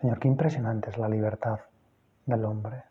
Señor, 0.00 0.18
qué 0.18 0.26
impresionante 0.26 0.90
es 0.90 0.98
la 0.98 1.08
libertad 1.08 1.60
del 2.26 2.44
hombre, 2.44 2.82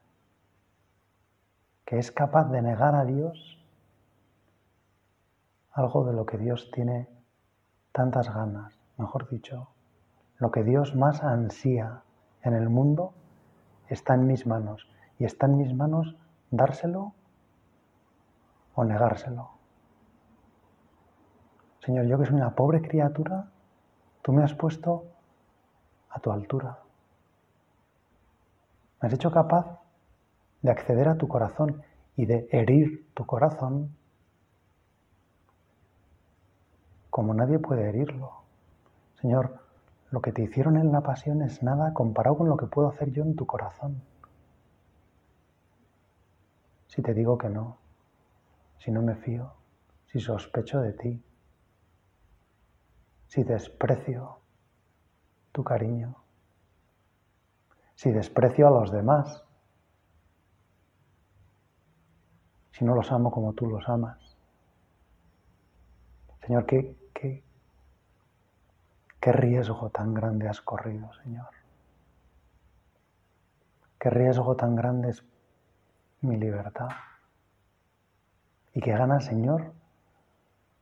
que 1.85 1.99
es 1.99 2.11
capaz 2.11 2.45
de 2.45 2.61
negar 2.61 2.95
a 2.95 3.03
Dios 3.03 3.59
algo 5.73 6.05
de 6.05 6.13
lo 6.13 6.25
que 6.25 6.38
Dios 6.38 6.69
tiene 6.71 7.09
tantas 7.91 8.31
ganas, 8.33 8.73
mejor 8.97 9.27
dicho, 9.29 9.67
lo 10.38 10.51
que 10.51 10.63
Dios 10.63 10.95
más 10.95 11.23
ansía 11.23 12.01
en 12.43 12.53
el 12.53 12.69
mundo 12.69 13.13
está 13.89 14.13
en 14.13 14.27
mis 14.27 14.45
manos 14.45 14.88
y 15.17 15.25
está 15.25 15.47
en 15.47 15.57
mis 15.57 15.73
manos 15.73 16.15
dárselo 16.51 17.13
o 18.75 18.83
negárselo. 18.83 19.51
Señor, 21.79 22.05
yo 22.05 22.19
que 22.19 22.25
soy 22.27 22.36
una 22.36 22.55
pobre 22.55 22.81
criatura, 22.81 23.51
tú 24.21 24.31
me 24.31 24.43
has 24.43 24.53
puesto 24.53 25.05
a 26.09 26.19
tu 26.19 26.31
altura. 26.31 26.79
Me 29.01 29.07
has 29.07 29.13
hecho 29.13 29.31
capaz 29.31 29.79
de 30.62 30.71
acceder 30.71 31.09
a 31.09 31.15
tu 31.17 31.27
corazón 31.27 31.81
y 32.15 32.25
de 32.25 32.47
herir 32.51 33.09
tu 33.15 33.25
corazón 33.25 33.95
como 37.13 37.36
nadie 37.36 37.60
puede 37.60 37.88
herirlo. 37.88 38.41
Señor, 39.21 39.60
lo 40.10 40.19
que 40.23 40.32
te 40.32 40.41
hicieron 40.41 40.78
en 40.78 40.91
la 40.91 41.02
pasión 41.02 41.43
es 41.43 41.62
nada 41.62 41.93
comparado 41.93 42.39
con 42.39 42.49
lo 42.49 42.58
que 42.58 42.65
puedo 42.65 42.88
hacer 42.88 43.12
yo 43.12 43.21
en 43.21 43.36
tu 43.36 43.45
corazón. 43.45 44.02
Si 46.88 47.04
te 47.04 47.13
digo 47.13 47.38
que 47.38 47.49
no, 47.49 47.78
si 48.80 48.89
no 48.89 49.04
me 49.04 49.13
fío, 49.13 49.54
si 50.08 50.19
sospecho 50.19 50.80
de 50.82 50.93
ti, 50.93 51.23
si 53.28 53.43
desprecio 53.43 54.39
tu 55.52 55.63
cariño, 55.63 56.15
si 57.93 58.10
desprecio 58.12 58.67
a 58.69 58.71
los 58.71 58.91
demás, 58.91 59.43
si 62.71 62.84
no 62.84 62.95
los 62.95 63.12
amo 63.12 63.30
como 63.30 63.54
tú 63.54 63.67
los 63.67 63.88
amas. 63.88 64.17
Señor, 66.45 66.65
¿qué, 66.65 66.97
¿Qué, 67.13 67.41
riesgo 69.21 69.89
tan 69.89 70.13
grande 70.13 70.49
has 70.49 70.62
corrido, 70.62 71.13
Señor? 71.23 71.47
¿Qué 73.99 74.10
riesgo 74.10 74.56
tan 74.56 74.76
grande 74.76 75.12
es 75.12 75.23
mi 76.21 76.36
libertad? 76.38 76.89
Y 78.73 78.82
qué 78.82 78.91
ganas, 78.91 79.26
Señor, 79.26 79.71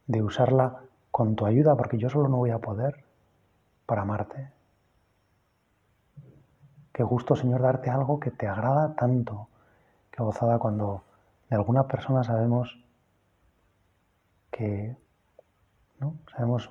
de 0.08 0.24
usarla 0.24 0.82
con 1.12 1.36
tu 1.36 1.46
ayuda, 1.46 1.76
porque 1.76 1.98
yo 1.98 2.10
solo 2.10 2.30
no 2.30 2.38
voy 2.38 2.50
a 2.50 2.60
poder 2.60 3.04
para 3.86 4.04
amarte. 4.04 4.50
Qué 6.94 7.04
gusto, 7.04 7.36
Señor, 7.36 7.62
darte 7.62 7.90
algo 7.90 8.20
que 8.20 8.32
te 8.32 8.48
agrada 8.48 8.96
tanto. 8.96 9.50
Qué 10.10 10.24
gozada 10.24 10.58
cuando 10.58 11.04
de 11.50 11.58
alguna 11.58 11.88
persona 11.88 12.24
sabemos 12.24 12.84
que 14.50 14.96
Sabemos 16.32 16.68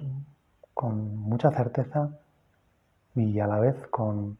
con 0.74 1.16
mucha 1.16 1.52
certeza 1.52 2.10
y 3.14 3.38
a 3.38 3.46
la 3.46 3.60
vez 3.60 3.86
con, 3.88 4.38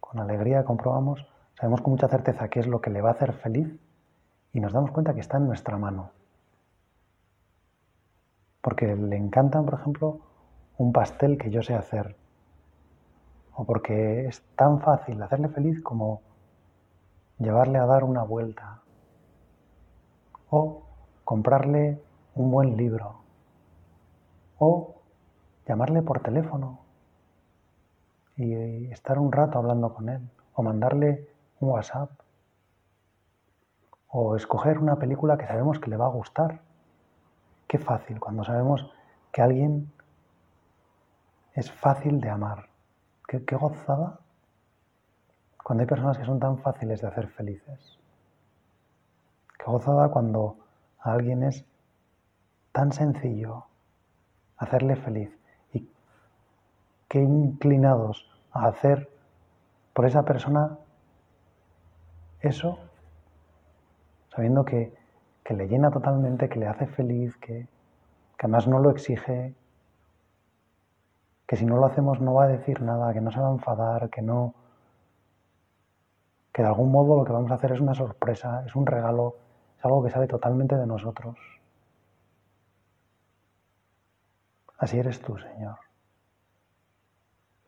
con 0.00 0.18
alegría 0.18 0.64
comprobamos, 0.64 1.24
sabemos 1.56 1.80
con 1.80 1.92
mucha 1.92 2.08
certeza 2.08 2.48
qué 2.48 2.58
es 2.58 2.66
lo 2.66 2.80
que 2.80 2.90
le 2.90 3.00
va 3.02 3.10
a 3.10 3.12
hacer 3.12 3.32
feliz 3.34 3.72
y 4.52 4.58
nos 4.58 4.72
damos 4.72 4.90
cuenta 4.90 5.14
que 5.14 5.20
está 5.20 5.36
en 5.36 5.46
nuestra 5.46 5.76
mano. 5.78 6.10
Porque 8.62 8.96
le 8.96 9.16
encantan, 9.16 9.64
por 9.64 9.74
ejemplo, 9.78 10.20
un 10.78 10.90
pastel 10.92 11.38
que 11.38 11.50
yo 11.50 11.62
sé 11.62 11.74
hacer. 11.74 12.16
O 13.54 13.64
porque 13.64 14.26
es 14.26 14.42
tan 14.56 14.80
fácil 14.80 15.22
hacerle 15.22 15.48
feliz 15.50 15.80
como 15.84 16.20
llevarle 17.38 17.78
a 17.78 17.86
dar 17.86 18.02
una 18.02 18.24
vuelta. 18.24 18.80
O 20.50 20.82
comprarle 21.24 22.00
un 22.34 22.50
buen 22.50 22.76
libro 22.76 23.23
o 24.66 24.94
llamarle 25.66 26.00
por 26.02 26.20
teléfono 26.20 26.78
y 28.36 28.52
eh, 28.54 28.90
estar 28.92 29.18
un 29.18 29.30
rato 29.30 29.58
hablando 29.58 29.92
con 29.94 30.08
él 30.08 30.22
o 30.54 30.62
mandarle 30.62 31.28
un 31.60 31.68
WhatsApp 31.70 32.10
o 34.08 34.36
escoger 34.36 34.78
una 34.78 34.96
película 34.96 35.36
que 35.36 35.46
sabemos 35.46 35.78
que 35.80 35.90
le 35.90 35.96
va 35.96 36.06
a 36.06 36.18
gustar. 36.20 36.60
Qué 37.68 37.78
fácil 37.78 38.20
cuando 38.20 38.44
sabemos 38.44 38.90
que 39.32 39.42
alguien 39.42 39.92
es 41.54 41.70
fácil 41.70 42.20
de 42.20 42.30
amar. 42.30 42.68
Qué, 43.26 43.38
gozada 43.56 44.18
cuando 45.62 45.82
hay 45.82 45.88
personas 45.88 46.16
que 46.18 46.24
son 46.24 46.38
tan 46.38 46.58
fáciles 46.58 47.00
de 47.00 47.08
hacer 47.08 47.26
felices. 47.28 47.98
Qué 49.58 49.64
gozada 49.66 50.08
cuando 50.10 50.56
alguien 51.00 51.42
es 51.42 51.64
tan 52.72 52.92
sencillo 52.92 53.64
hacerle 54.56 54.96
feliz 54.96 55.36
y 55.72 55.86
qué 57.08 57.20
inclinados 57.20 58.28
a 58.52 58.66
hacer 58.66 59.08
por 59.92 60.06
esa 60.06 60.24
persona 60.24 60.78
eso, 62.40 62.78
sabiendo 64.34 64.64
que, 64.64 64.92
le 65.50 65.68
llena 65.68 65.90
totalmente, 65.90 66.48
que 66.48 66.58
le 66.58 66.66
hace 66.66 66.86
feliz, 66.86 67.36
que, 67.36 67.62
que 68.38 68.46
además 68.46 68.66
no 68.66 68.78
lo 68.80 68.90
exige, 68.90 69.54
que 71.46 71.56
si 71.56 71.64
no 71.66 71.76
lo 71.76 71.86
hacemos 71.86 72.20
no 72.20 72.34
va 72.34 72.44
a 72.44 72.48
decir 72.48 72.82
nada, 72.82 73.12
que 73.12 73.20
no 73.20 73.30
se 73.30 73.40
va 73.40 73.48
a 73.48 73.52
enfadar, 73.52 74.08
que 74.10 74.22
no 74.22 74.54
que 76.52 76.62
de 76.62 76.68
algún 76.68 76.92
modo 76.92 77.16
lo 77.16 77.24
que 77.24 77.32
vamos 77.32 77.50
a 77.50 77.54
hacer 77.54 77.72
es 77.72 77.80
una 77.80 77.94
sorpresa, 77.94 78.62
es 78.64 78.76
un 78.76 78.86
regalo, 78.86 79.34
es 79.76 79.84
algo 79.84 80.04
que 80.04 80.10
sale 80.10 80.28
totalmente 80.28 80.76
de 80.76 80.86
nosotros. 80.86 81.36
Así 84.84 84.98
eres 84.98 85.18
tú, 85.22 85.38
Señor. 85.38 85.76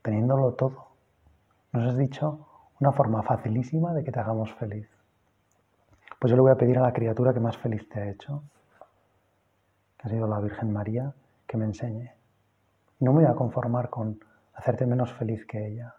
Teniéndolo 0.02 0.52
todo, 0.52 0.88
nos 1.72 1.88
has 1.88 1.96
dicho 1.96 2.46
una 2.78 2.92
forma 2.92 3.22
facilísima 3.22 3.94
de 3.94 4.04
que 4.04 4.12
te 4.12 4.20
hagamos 4.20 4.52
feliz. 4.52 4.86
Pues 6.18 6.30
yo 6.30 6.36
le 6.36 6.42
voy 6.42 6.50
a 6.50 6.56
pedir 6.56 6.76
a 6.76 6.82
la 6.82 6.92
criatura 6.92 7.32
que 7.32 7.40
más 7.40 7.56
feliz 7.56 7.88
te 7.88 8.00
ha 8.02 8.10
hecho, 8.10 8.42
que 9.96 10.08
ha 10.08 10.10
sido 10.10 10.28
la 10.28 10.40
Virgen 10.40 10.70
María, 10.74 11.14
que 11.46 11.56
me 11.56 11.64
enseñe. 11.64 12.10
No 13.00 13.14
me 13.14 13.22
voy 13.22 13.32
a 13.32 13.34
conformar 13.34 13.88
con 13.88 14.20
hacerte 14.54 14.84
menos 14.84 15.10
feliz 15.14 15.46
que 15.46 15.66
ella. 15.68 15.94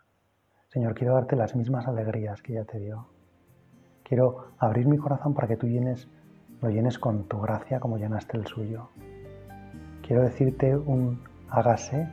Señor, 0.70 0.94
quiero 0.94 1.16
darte 1.16 1.36
las 1.36 1.56
mismas 1.56 1.88
alegrías 1.88 2.44
que 2.44 2.52
ella 2.54 2.66
te 2.66 2.78
dio. 2.78 3.08
Quiero 4.04 4.50
abrir 4.60 4.86
mi 4.86 5.00
corazón 5.00 5.34
para 5.34 5.48
que 5.48 5.58
tú 5.58 5.66
lo 5.66 6.70
llenes 6.70 7.00
con 7.00 7.24
tu 7.28 7.42
gracia 7.42 7.80
como 7.80 7.98
llenaste 7.98 8.38
el 8.38 8.46
suyo 8.46 8.90
quiero 10.08 10.24
decirte 10.24 10.76
un 10.76 11.20
hágase, 11.50 12.08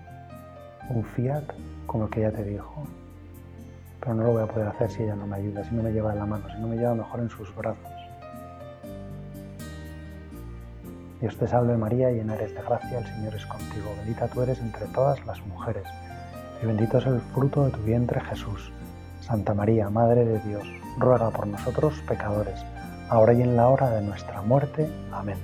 un 0.91 1.05
fiat, 1.05 1.45
con 1.87 2.01
lo 2.01 2.11
que 2.11 2.21
ella 2.27 2.37
te 2.37 2.43
dijo. 2.43 2.83
Pero 4.01 4.15
no 4.15 4.25
lo 4.25 4.33
voy 4.33 4.43
a 4.43 4.47
poder 4.47 4.69
hacer 4.69 4.91
si 4.91 5.05
ella 5.05 5.15
no 5.15 5.27
me 5.29 5.37
ayuda, 5.37 5.63
si 5.65 5.75
no 5.75 5.83
me 5.85 5.93
lleva 5.93 6.13
de 6.13 6.19
la 6.19 6.27
mano, 6.27 6.45
si 6.51 6.61
no 6.61 6.67
me 6.69 6.77
lleva 6.77 6.95
mejor 6.95 7.21
en 7.21 7.31
sus 7.31 7.55
brazos. 7.55 7.89
Dios 11.21 11.37
te 11.39 11.47
salve 11.47 11.77
María, 11.77 12.11
llena 12.11 12.35
eres 12.35 12.53
de 12.55 12.61
gracia, 12.63 12.99
el 12.99 13.07
Señor 13.07 13.35
es 13.37 13.47
contigo. 13.47 13.87
Bendita 13.99 14.27
tú 14.29 14.43
eres 14.43 14.61
entre 14.61 14.87
todas 14.87 15.25
las 15.25 15.41
mujeres, 15.47 15.85
y 16.63 16.67
bendito 16.67 16.99
es 16.99 17.07
el 17.07 17.21
fruto 17.21 17.65
de 17.65 17.71
tu 17.71 17.79
vientre 17.83 18.21
Jesús. 18.23 18.73
Santa 19.21 19.55
María, 19.55 19.89
Madre 19.89 20.25
de 20.27 20.39
Dios, 20.41 20.67
ruega 20.99 21.31
por 21.31 21.47
nosotros 21.47 21.95
pecadores, 22.09 22.61
ahora 23.09 23.33
y 23.35 23.41
en 23.43 23.57
la 23.57 23.69
hora 23.69 23.89
de 23.91 24.03
nuestra 24.03 24.43
muerte. 24.43 24.87
Amén. 25.13 25.39